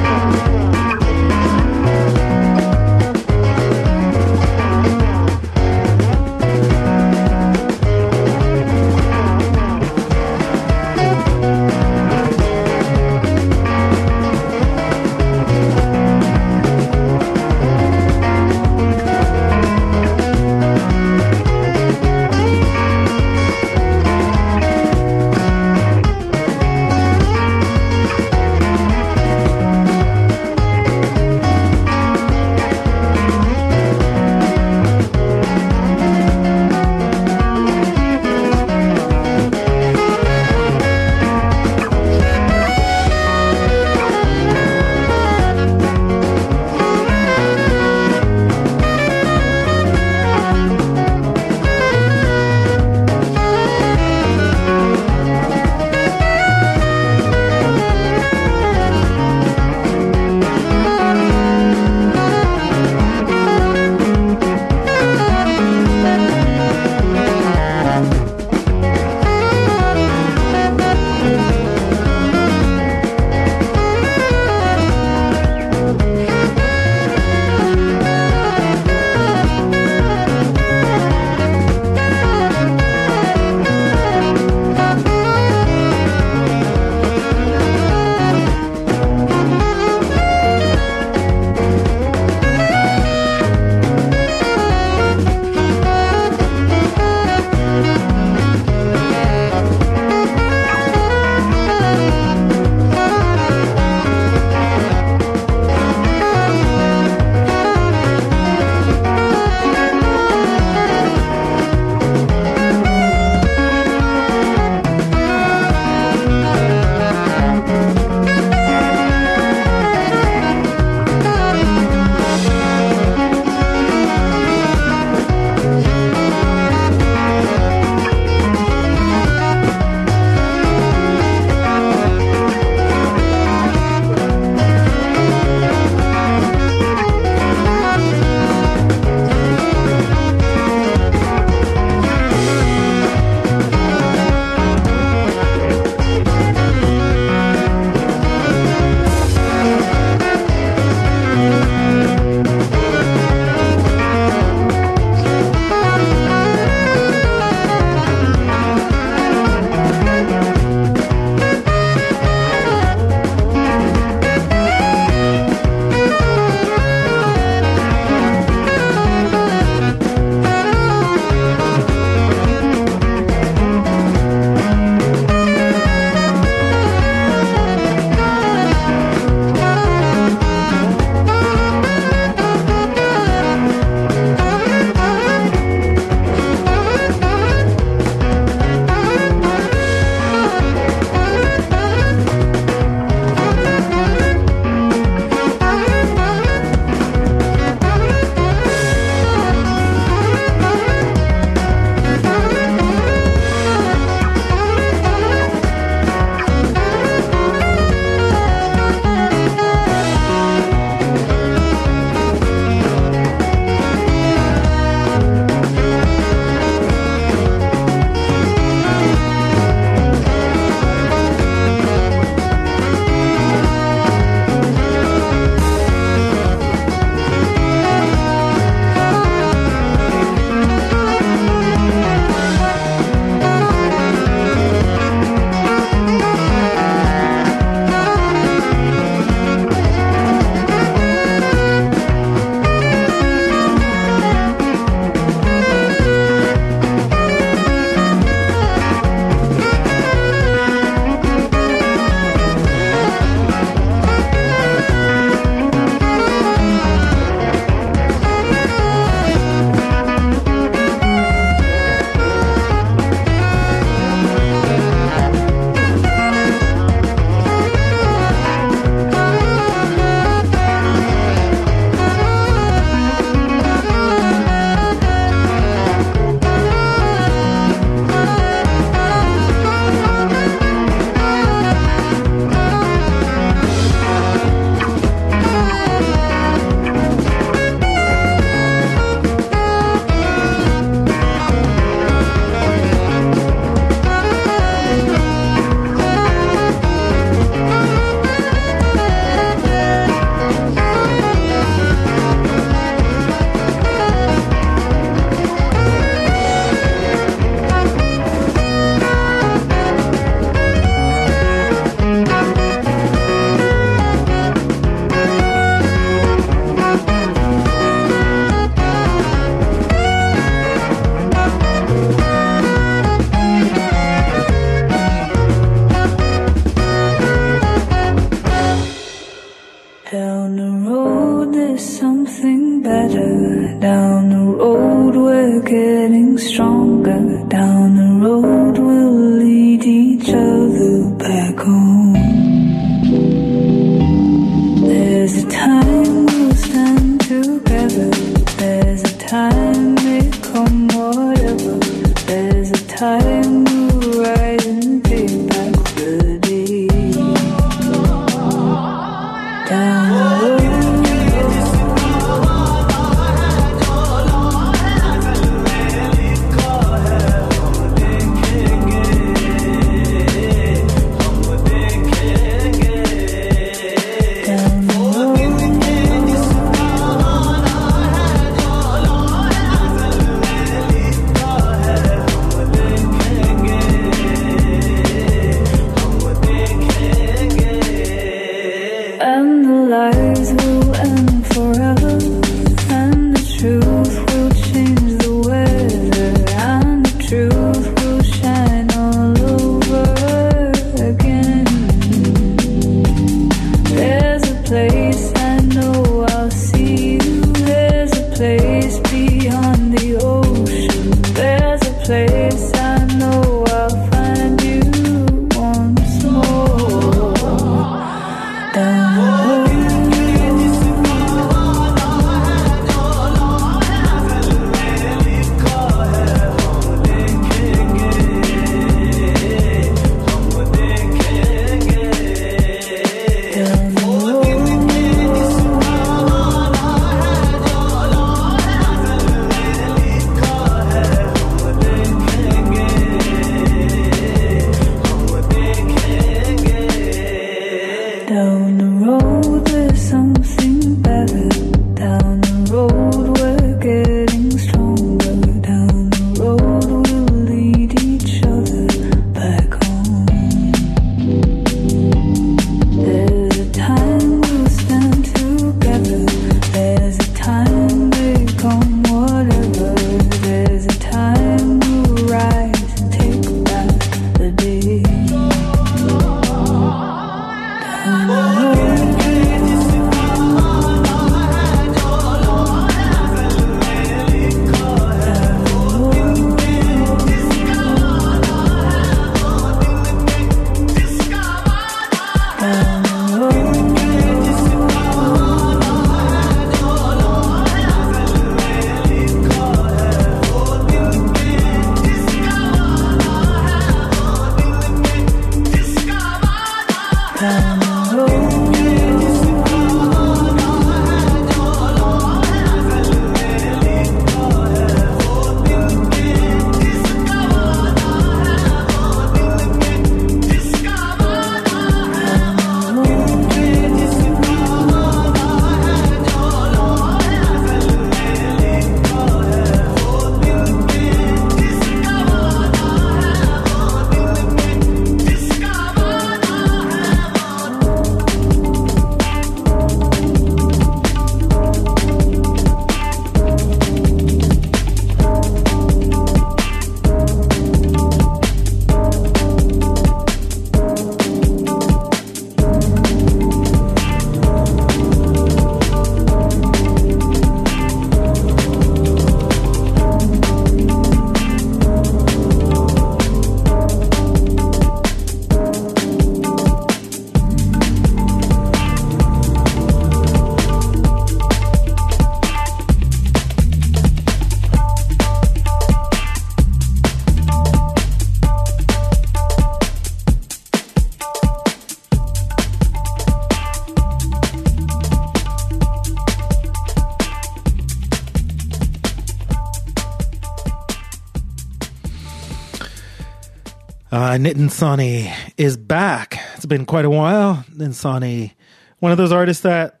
Knitting 594.38 594.68
Nitin 594.68 595.34
is 595.56 595.76
back. 595.76 596.38
It's 596.54 596.64
been 596.64 596.86
quite 596.86 597.04
a 597.04 597.10
while. 597.10 597.64
Nitin 597.72 597.88
Sawhney, 597.88 598.52
one 599.00 599.10
of 599.10 599.18
those 599.18 599.32
artists 599.32 599.64
that 599.64 600.00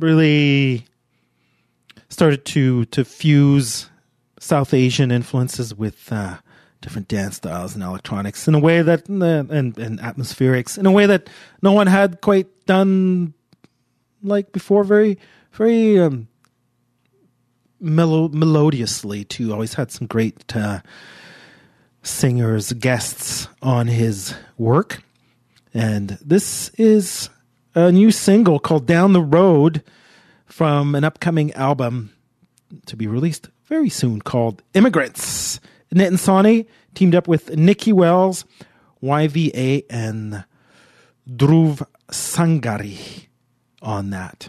really 0.00 0.84
started 2.08 2.44
to 2.46 2.86
to 2.86 3.04
fuse 3.04 3.88
South 4.40 4.74
Asian 4.74 5.12
influences 5.12 5.76
with 5.76 6.12
uh, 6.12 6.38
different 6.80 7.06
dance 7.06 7.36
styles 7.36 7.74
and 7.74 7.84
electronics 7.84 8.48
in 8.48 8.56
a 8.56 8.58
way 8.58 8.82
that 8.82 9.08
uh, 9.08 9.54
and, 9.54 9.78
and 9.78 10.00
atmospherics 10.00 10.76
in 10.76 10.84
a 10.84 10.90
way 10.90 11.06
that 11.06 11.30
no 11.62 11.70
one 11.70 11.86
had 11.86 12.20
quite 12.20 12.48
done 12.66 13.32
like 14.24 14.50
before. 14.50 14.82
Very 14.82 15.18
very 15.52 16.00
um, 16.00 16.26
melodiously 17.78 19.22
too. 19.24 19.52
Always 19.52 19.74
had 19.74 19.92
some 19.92 20.08
great. 20.08 20.56
Uh, 20.56 20.80
singers 22.02 22.72
guests 22.72 23.48
on 23.62 23.86
his 23.86 24.34
work. 24.56 25.02
And 25.74 26.18
this 26.24 26.70
is 26.70 27.30
a 27.74 27.92
new 27.92 28.10
single 28.10 28.58
called 28.58 28.86
Down 28.86 29.12
the 29.12 29.22
Road 29.22 29.82
from 30.46 30.94
an 30.94 31.04
upcoming 31.04 31.52
album 31.52 32.12
to 32.86 32.96
be 32.96 33.06
released 33.06 33.48
very 33.66 33.88
soon 33.88 34.20
called 34.20 34.62
Immigrants. 34.74 35.60
Nitin 35.94 36.06
and 36.08 36.20
Sonny 36.20 36.66
teamed 36.94 37.14
up 37.14 37.28
with 37.28 37.56
Nikki 37.56 37.92
Wells, 37.92 38.44
YVA, 39.02 39.84
and 39.88 40.44
Dhruv 41.30 41.86
Sangari 42.10 43.26
on 43.82 44.10
that. 44.10 44.48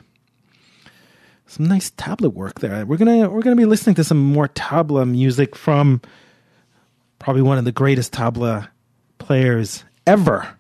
Some 1.46 1.66
nice 1.66 1.92
tabla 1.92 2.32
work 2.32 2.60
there. 2.60 2.86
We're 2.86 2.98
gonna 2.98 3.30
we're 3.30 3.42
gonna 3.42 3.56
be 3.56 3.66
listening 3.66 3.96
to 3.96 4.04
some 4.04 4.20
more 4.20 4.48
tabla 4.48 5.10
music 5.10 5.56
from 5.56 6.02
probably 7.20 7.42
one 7.42 7.58
of 7.58 7.66
the 7.66 7.72
greatest 7.72 8.14
tabla 8.14 8.70
players 9.18 9.84
ever. 10.08 10.58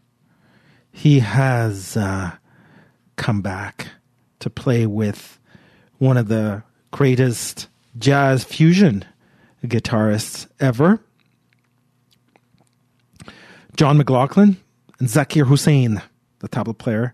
He 0.91 1.19
has 1.19 1.97
uh, 1.97 2.31
come 3.15 3.41
back 3.41 3.87
to 4.39 4.49
play 4.49 4.85
with 4.85 5.39
one 5.97 6.17
of 6.17 6.27
the 6.27 6.63
greatest 6.91 7.67
jazz 7.97 8.43
fusion 8.43 9.05
guitarists 9.63 10.47
ever, 10.59 10.99
John 13.75 13.97
McLaughlin 13.97 14.57
and 14.99 15.07
Zakir 15.07 15.47
Hussain, 15.47 16.01
the 16.39 16.49
tabla 16.49 16.77
player, 16.77 17.13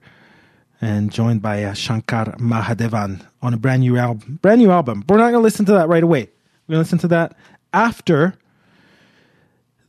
and 0.81 1.11
joined 1.11 1.41
by 1.41 1.63
uh, 1.63 1.73
Shankar 1.73 2.35
Mahadevan 2.37 3.25
on 3.41 3.53
a 3.53 3.57
brand 3.57 3.81
new 3.81 3.97
album. 3.97 4.39
Brand 4.41 4.61
new 4.61 4.71
album. 4.71 5.03
We're 5.07 5.17
not 5.17 5.31
going 5.31 5.33
to 5.33 5.39
listen 5.39 5.65
to 5.65 5.73
that 5.73 5.87
right 5.87 6.03
away. 6.03 6.29
We're 6.67 6.73
going 6.73 6.83
to 6.83 6.85
listen 6.85 6.99
to 6.99 7.07
that 7.09 7.37
after 7.73 8.35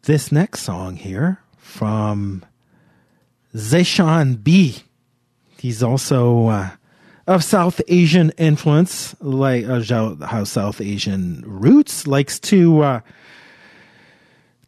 this 0.07 0.31
next 0.31 0.61
song 0.61 0.95
here 0.95 1.41
from 1.59 2.45
Zeshan 3.55 4.43
B. 4.43 4.77
He's 5.59 5.83
also 5.83 6.47
uh, 6.47 6.71
of 7.27 7.43
South 7.43 7.81
Asian 7.89 8.31
influence, 8.39 9.17
like 9.21 9.65
uh, 9.67 10.15
how 10.27 10.45
South 10.45 10.81
Asian 10.81 11.43
roots 11.45 12.07
likes 12.07 12.39
to 12.41 12.83
uh, 12.83 13.01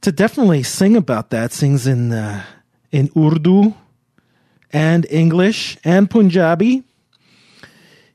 to 0.01 0.11
definitely 0.11 0.65
sing 0.65 0.97
about 0.97 1.31
that. 1.31 1.53
Sings 1.53 1.87
in 1.87 2.13
uh, 2.13 2.45
in 2.91 3.09
Urdu 3.17 3.75
and 4.73 5.07
English 5.09 5.79
and 5.85 6.11
Punjabi. 6.11 6.83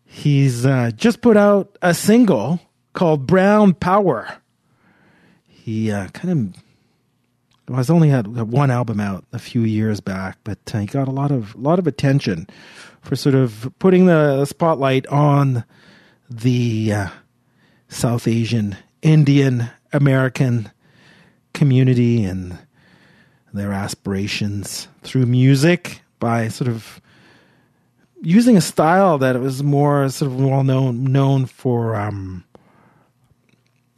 He's 0.05 0.65
uh, 0.65 0.91
just 0.93 1.21
put 1.21 1.37
out 1.37 1.77
a 1.81 1.93
single 1.93 2.59
called 2.91 3.25
Brown 3.25 3.73
Power. 3.73 4.39
He 5.47 5.89
uh, 5.89 6.09
kind 6.09 6.29
of 6.55 6.62
well, 7.67 7.77
has 7.77 7.89
only 7.89 8.09
had 8.09 8.27
one 8.27 8.71
album 8.71 8.99
out 8.99 9.25
a 9.31 9.39
few 9.39 9.61
years 9.61 10.01
back, 10.01 10.37
but 10.43 10.59
uh, 10.73 10.79
he 10.79 10.85
got 10.85 11.07
a 11.07 11.11
lot 11.11 11.31
of 11.31 11.55
lot 11.55 11.79
of 11.79 11.87
attention 11.87 12.47
for 13.01 13.15
sort 13.15 13.35
of 13.35 13.71
putting 13.79 14.05
the 14.05 14.45
spotlight 14.45 15.07
on 15.07 15.63
the 16.29 16.93
uh, 16.93 17.07
South 17.87 18.27
Asian, 18.27 18.75
Indian 19.01 19.69
American 19.93 20.71
community 21.53 22.23
and 22.23 22.57
their 23.53 23.71
aspirations 23.71 24.87
through 25.03 25.25
music 25.25 26.01
by 26.19 26.47
sort 26.47 26.67
of 26.67 26.99
using 28.21 28.57
a 28.57 28.61
style 28.61 29.17
that 29.19 29.39
was 29.39 29.61
more 29.61 30.09
sort 30.09 30.31
of 30.31 30.41
well 30.41 30.63
known 30.63 31.03
known 31.03 31.45
for 31.45 31.95
um, 31.95 32.43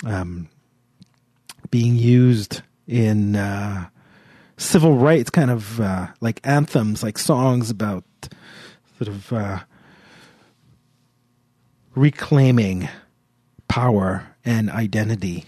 um, 0.05 0.49
being 1.71 1.95
used 1.95 2.61
in 2.87 3.35
uh, 3.35 3.87
civil 4.57 4.95
rights 4.97 5.29
kind 5.29 5.51
of 5.51 5.79
uh, 5.79 6.07
like 6.21 6.39
anthems, 6.43 7.03
like 7.03 7.17
songs 7.17 7.69
about 7.69 8.03
sort 8.97 9.07
of 9.07 9.33
uh, 9.33 9.59
reclaiming 11.95 12.89
power 13.67 14.27
and 14.43 14.69
identity. 14.69 15.45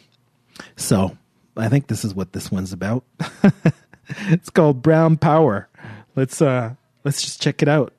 So 0.75 1.17
I 1.55 1.69
think 1.69 1.87
this 1.87 2.03
is 2.03 2.13
what 2.13 2.33
this 2.33 2.51
one's 2.51 2.73
about. 2.73 3.03
it's 4.27 4.49
called 4.49 4.81
Brown 4.81 5.17
Power. 5.17 5.69
Let's 6.15 6.41
uh 6.41 6.73
let's 7.03 7.21
just 7.21 7.41
check 7.41 7.61
it 7.61 7.67
out. 7.67 7.93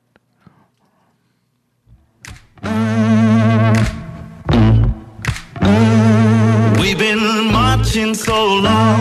Been 8.05 8.15
so 8.15 8.55
long, 8.69 8.99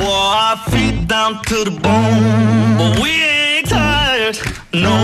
wore 0.00 0.30
our 0.44 0.56
feet 0.70 1.06
down 1.06 1.40
to 1.44 1.62
the 1.62 1.70
bone, 1.70 2.76
but 2.78 2.98
we 3.00 3.10
ain't 3.10 3.68
tired. 3.68 4.36
No, 4.74 4.96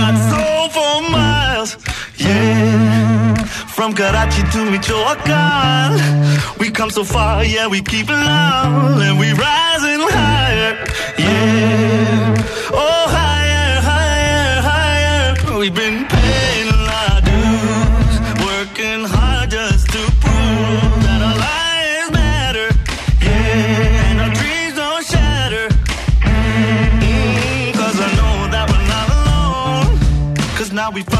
got 0.00 0.14
soul 0.30 0.68
for 0.76 1.10
miles, 1.10 1.70
yeah. 2.18 3.34
From 3.76 3.94
Karachi 3.94 4.42
to 4.52 4.70
Michoacan, 4.70 5.90
we 6.58 6.70
come 6.70 6.90
so 6.90 7.02
far, 7.02 7.44
yeah, 7.44 7.66
we 7.66 7.80
keep 7.80 8.10
it 8.10 8.20
loud, 8.30 9.00
and 9.06 9.18
we 9.18 9.28
rising 9.32 10.02
higher, 10.18 10.74
yeah. 11.18 12.74
Oh, 12.84 13.04
higher, 13.20 13.80
higher, 13.90 14.60
higher. 14.70 15.58
We've 15.58 15.74
been 15.74 16.04
we 30.92 31.02
find 31.02 31.19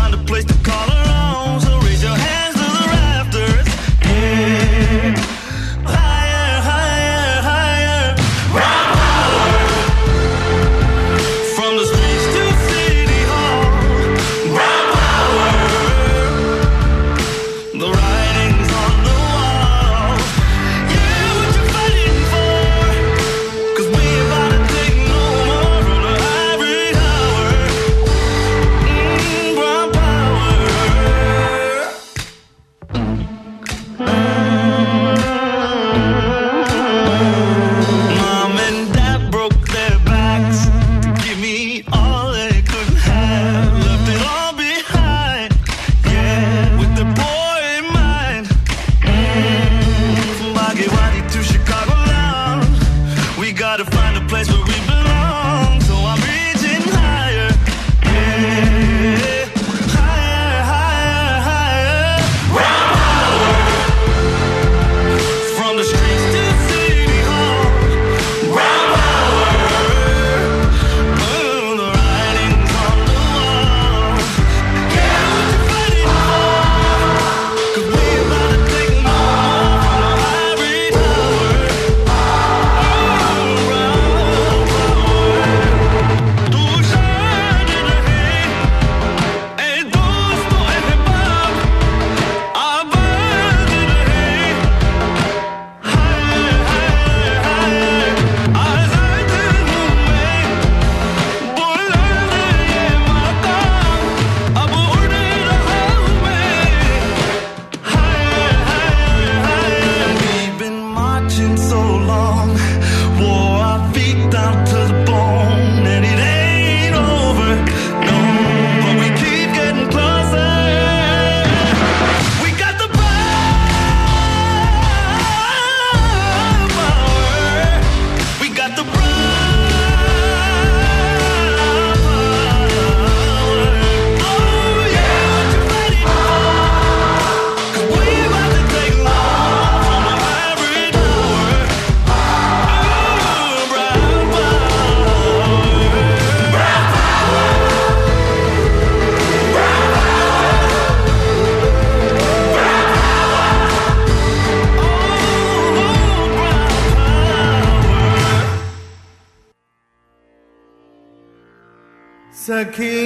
सखी। 162.35 162.98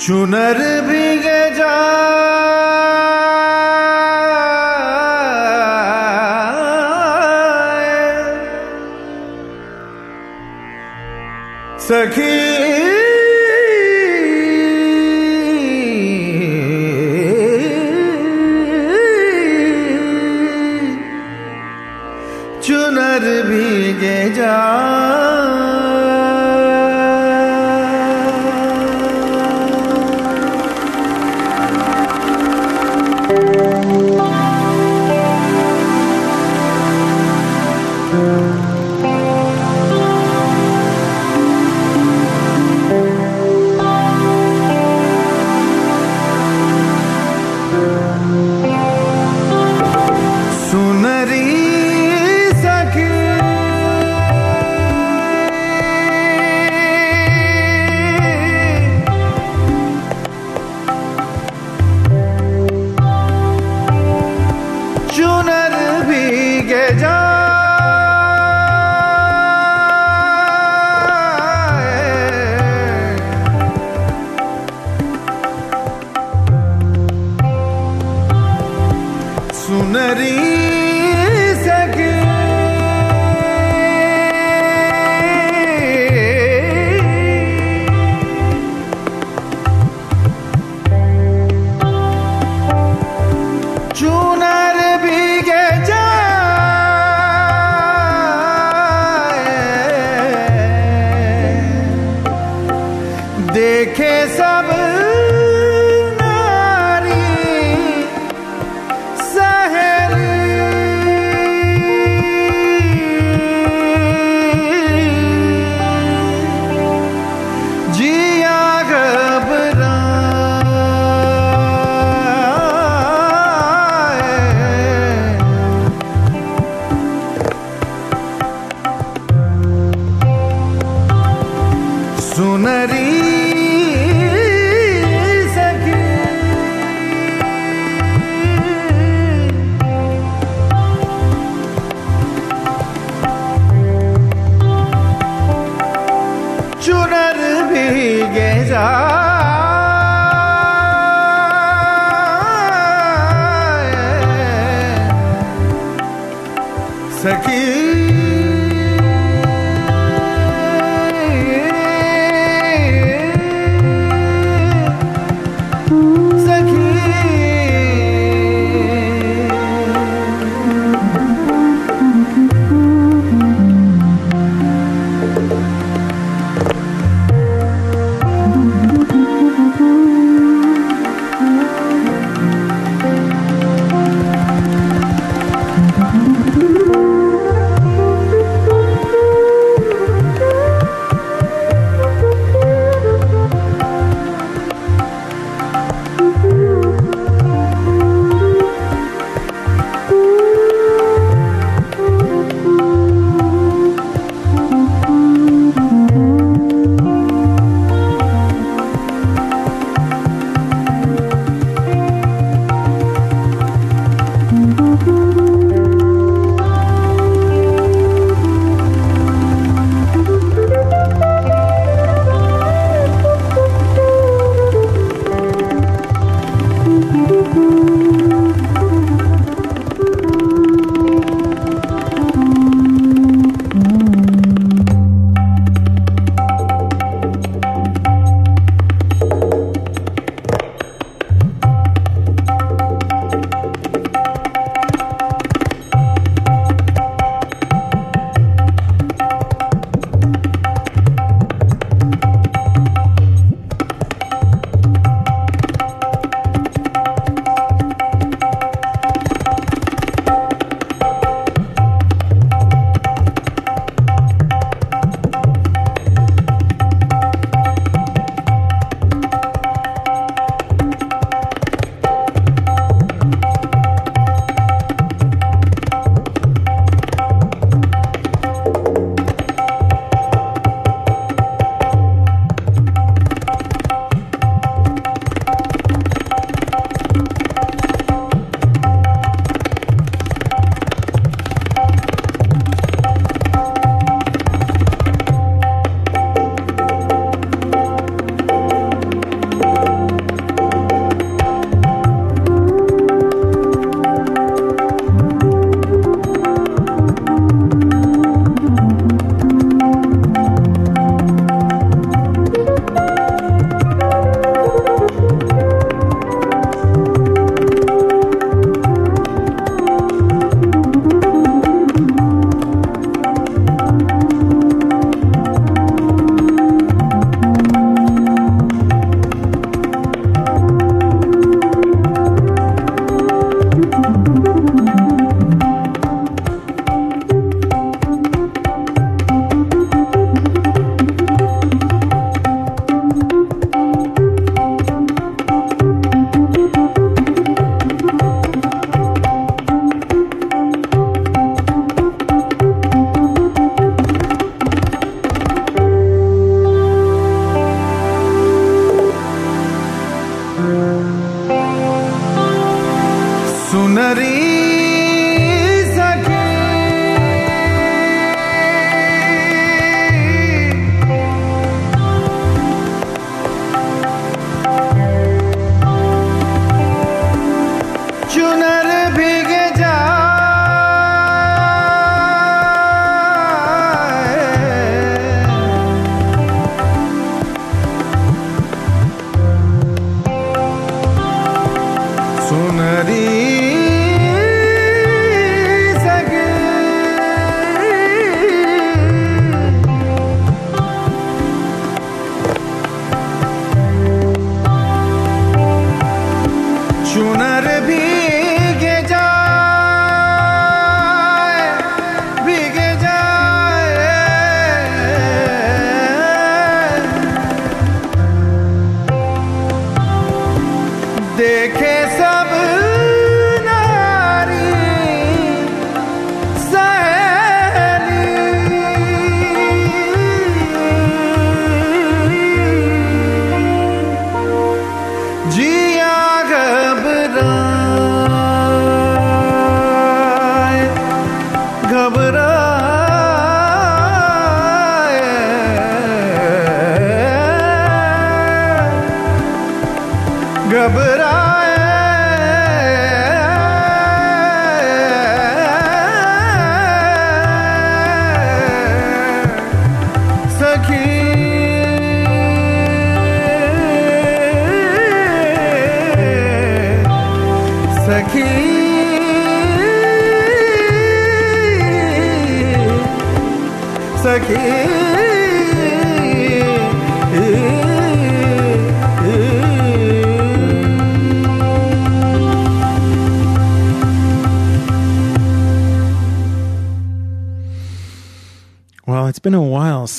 चुनर 0.00 0.58
भीग 0.86 1.24
जा 1.56 2.09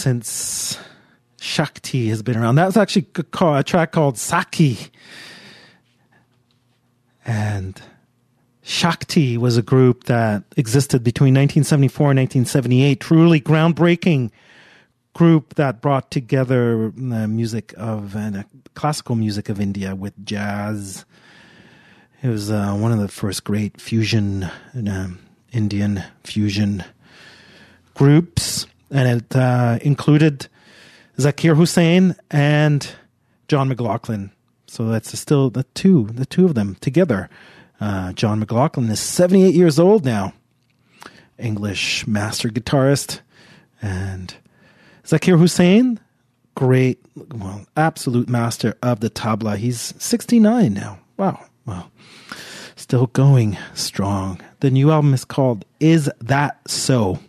since 0.01 0.79
Shakti 1.39 2.09
has 2.09 2.21
been 2.21 2.37
around. 2.37 2.55
That 2.55 2.65
was 2.65 2.77
actually 2.77 3.07
a 3.15 3.63
track 3.63 3.91
called 3.91 4.15
Sakhi. 4.15 4.89
And 7.25 7.79
Shakti 8.63 9.37
was 9.37 9.57
a 9.57 9.61
group 9.61 10.05
that 10.05 10.43
existed 10.57 11.03
between 11.03 11.33
1974 11.33 12.11
and 12.11 12.19
1978. 12.19 12.99
Truly 12.99 13.39
groundbreaking 13.39 14.31
group 15.13 15.55
that 15.55 15.81
brought 15.81 16.09
together 16.09 16.91
the 16.95 17.27
music 17.27 17.73
of 17.77 18.15
uh, 18.15 18.43
classical 18.73 19.15
music 19.15 19.49
of 19.49 19.59
India 19.59 19.95
with 19.95 20.13
jazz. 20.25 21.05
It 22.23 22.29
was 22.29 22.49
uh, 22.49 22.73
one 22.73 22.91
of 22.91 22.99
the 22.99 23.07
first 23.07 23.43
great 23.43 23.79
fusion, 23.81 24.49
um, 24.75 25.19
Indian 25.51 26.03
fusion 26.23 26.83
groups, 27.93 28.67
and 28.91 29.21
it 29.21 29.35
uh, 29.35 29.79
included 29.81 30.47
Zakir 31.17 31.55
Hussain 31.55 32.15
and 32.29 32.87
John 33.47 33.69
McLaughlin. 33.69 34.31
So 34.67 34.87
that's 34.87 35.17
still 35.17 35.49
the 35.49 35.63
two, 35.73 36.07
the 36.13 36.25
two 36.25 36.45
of 36.45 36.55
them 36.55 36.75
together. 36.81 37.29
Uh, 37.79 38.13
John 38.13 38.39
McLaughlin 38.39 38.89
is 38.89 38.99
78 38.99 39.55
years 39.55 39.79
old 39.79 40.05
now, 40.05 40.33
English 41.39 42.05
master 42.05 42.49
guitarist, 42.49 43.21
and 43.81 44.35
Zakir 45.03 45.39
Hussain, 45.39 45.99
great, 46.55 46.99
well, 47.33 47.65
absolute 47.75 48.29
master 48.29 48.75
of 48.83 48.99
the 48.99 49.09
tabla. 49.09 49.57
He's 49.57 49.95
69 49.97 50.73
now. 50.73 50.99
Wow, 51.17 51.43
wow, 51.65 51.91
still 52.75 53.07
going 53.07 53.57
strong. 53.73 54.39
The 54.59 54.69
new 54.69 54.91
album 54.91 55.13
is 55.13 55.25
called 55.25 55.65
"Is 55.79 56.09
That 56.19 56.59
So." 56.67 57.19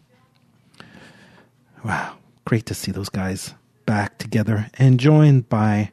Wow, 1.85 2.17
great 2.45 2.67
to 2.67 2.75
see 2.75 2.93
those 2.93 3.09
guys 3.09 3.55
back 3.87 4.19
together 4.19 4.71
and 4.75 5.01
joined 5.01 5.49
by 5.49 5.91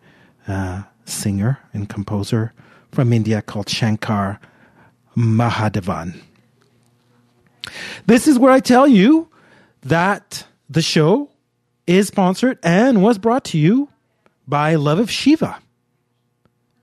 a 0.48 0.86
singer 1.06 1.60
and 1.74 1.90
composer 1.90 2.54
from 2.92 3.12
India 3.12 3.42
called 3.42 3.70
Shankar 3.70 4.40
Mahadevan. 5.18 6.22
This 8.06 8.28
is 8.28 8.38
where 8.38 8.52
I 8.52 8.60
tell 8.60 8.88
you 8.88 9.30
that 9.82 10.46
the 10.70 10.82
show 10.82 11.32
is 11.88 12.08
sponsored 12.08 12.60
and 12.62 13.02
was 13.02 13.18
brought 13.18 13.46
to 13.46 13.58
you 13.58 13.90
by 14.48 14.76
Love 14.76 15.00
of 15.00 15.10
Shiva, 15.10 15.60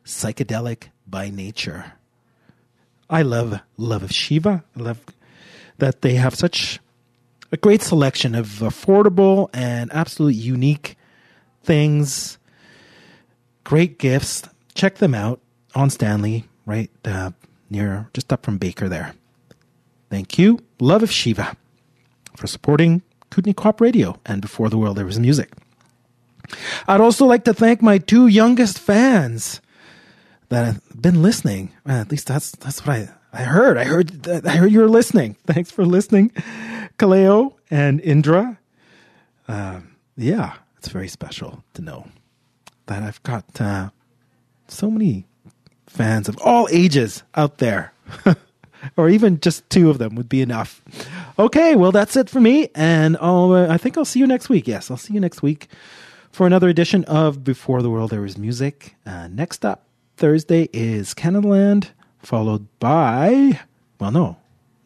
psychedelic 0.04 0.88
by 1.06 1.30
nature. 1.30 1.92
I 3.08 3.22
love 3.22 3.60
Love 3.76 4.02
of 4.02 4.12
Shiva. 4.12 4.64
I 4.76 4.80
love 4.80 5.00
that 5.78 6.02
they 6.02 6.14
have 6.14 6.34
such 6.34 6.80
a 7.56 7.58
great 7.58 7.80
selection 7.80 8.34
of 8.34 8.46
affordable 8.60 9.48
and 9.54 9.90
absolutely 9.94 10.38
unique 10.38 10.94
things, 11.64 12.36
great 13.64 13.98
gifts. 13.98 14.42
Check 14.74 14.96
them 14.96 15.14
out 15.14 15.40
on 15.74 15.88
Stanley, 15.88 16.44
right 16.66 16.90
uh, 17.06 17.30
near, 17.70 18.10
just 18.12 18.30
up 18.30 18.44
from 18.44 18.58
Baker 18.58 18.90
there. 18.90 19.14
Thank 20.10 20.38
you, 20.38 20.58
Love 20.80 21.02
of 21.02 21.10
Shiva, 21.10 21.56
for 22.36 22.46
supporting 22.46 23.00
Kootenay 23.30 23.54
Co-op 23.54 23.80
Radio 23.80 24.20
and 24.26 24.42
Before 24.42 24.68
the 24.68 24.76
World 24.76 24.98
There 24.98 25.06
Was 25.06 25.18
Music. 25.18 25.50
I'd 26.86 27.00
also 27.00 27.24
like 27.24 27.44
to 27.44 27.54
thank 27.54 27.80
my 27.80 27.96
two 27.96 28.26
youngest 28.26 28.78
fans 28.78 29.62
that 30.50 30.66
have 30.66 30.82
been 31.00 31.22
listening. 31.22 31.72
Uh, 31.88 31.92
at 31.92 32.10
least 32.10 32.26
that's 32.26 32.52
that's 32.52 32.86
what 32.86 32.96
I, 32.96 33.08
I 33.32 33.42
heard. 33.42 33.76
I 33.76 33.84
heard 33.84 34.28
I 34.28 34.56
heard 34.56 34.72
you 34.72 34.80
were 34.80 34.88
listening. 34.88 35.36
Thanks 35.46 35.70
for 35.70 35.84
listening, 35.84 36.30
Kaleo 36.98 37.54
and 37.70 38.00
Indra. 38.00 38.58
Um, 39.48 39.96
yeah, 40.16 40.54
it's 40.78 40.88
very 40.88 41.08
special 41.08 41.62
to 41.74 41.82
know 41.82 42.08
that 42.86 43.02
I've 43.02 43.22
got 43.22 43.60
uh, 43.60 43.90
so 44.68 44.90
many 44.90 45.26
fans 45.86 46.28
of 46.28 46.38
all 46.40 46.68
ages 46.70 47.22
out 47.34 47.58
there. 47.58 47.92
or 48.96 49.08
even 49.08 49.40
just 49.40 49.68
two 49.70 49.90
of 49.90 49.98
them 49.98 50.14
would 50.14 50.28
be 50.28 50.40
enough. 50.40 50.82
Okay, 51.38 51.76
well 51.76 51.92
that's 51.92 52.16
it 52.16 52.30
for 52.30 52.40
me, 52.40 52.68
and 52.74 53.16
I'll 53.20 53.52
uh, 53.52 53.68
I 53.68 53.78
think 53.78 53.98
I'll 53.98 54.04
see 54.04 54.20
you 54.20 54.26
next 54.26 54.48
week. 54.48 54.66
Yes, 54.66 54.90
I'll 54.90 54.96
see 54.96 55.14
you 55.14 55.20
next 55.20 55.42
week 55.42 55.68
for 56.30 56.46
another 56.46 56.68
edition 56.68 57.04
of 57.04 57.44
Before 57.44 57.82
the 57.82 57.90
World 57.90 58.10
There 58.10 58.20
Was 58.20 58.38
Music. 58.38 58.94
Uh, 59.04 59.28
next 59.28 59.64
up 59.64 59.86
Thursday 60.16 60.68
is 60.72 61.14
Canadaland, 61.14 61.90
followed 62.18 62.66
by 62.78 63.60
well 63.98 64.10
no 64.10 64.36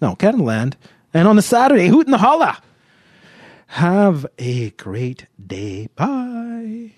no 0.00 0.14
Canadaland, 0.14 0.74
and 1.12 1.28
on 1.28 1.36
the 1.36 1.42
Saturday 1.42 1.88
Hoot 1.88 2.06
the 2.06 2.18
Holla. 2.18 2.60
Have 3.74 4.26
a 4.38 4.70
great 4.70 5.26
day. 5.44 5.88
Bye. 5.94 6.92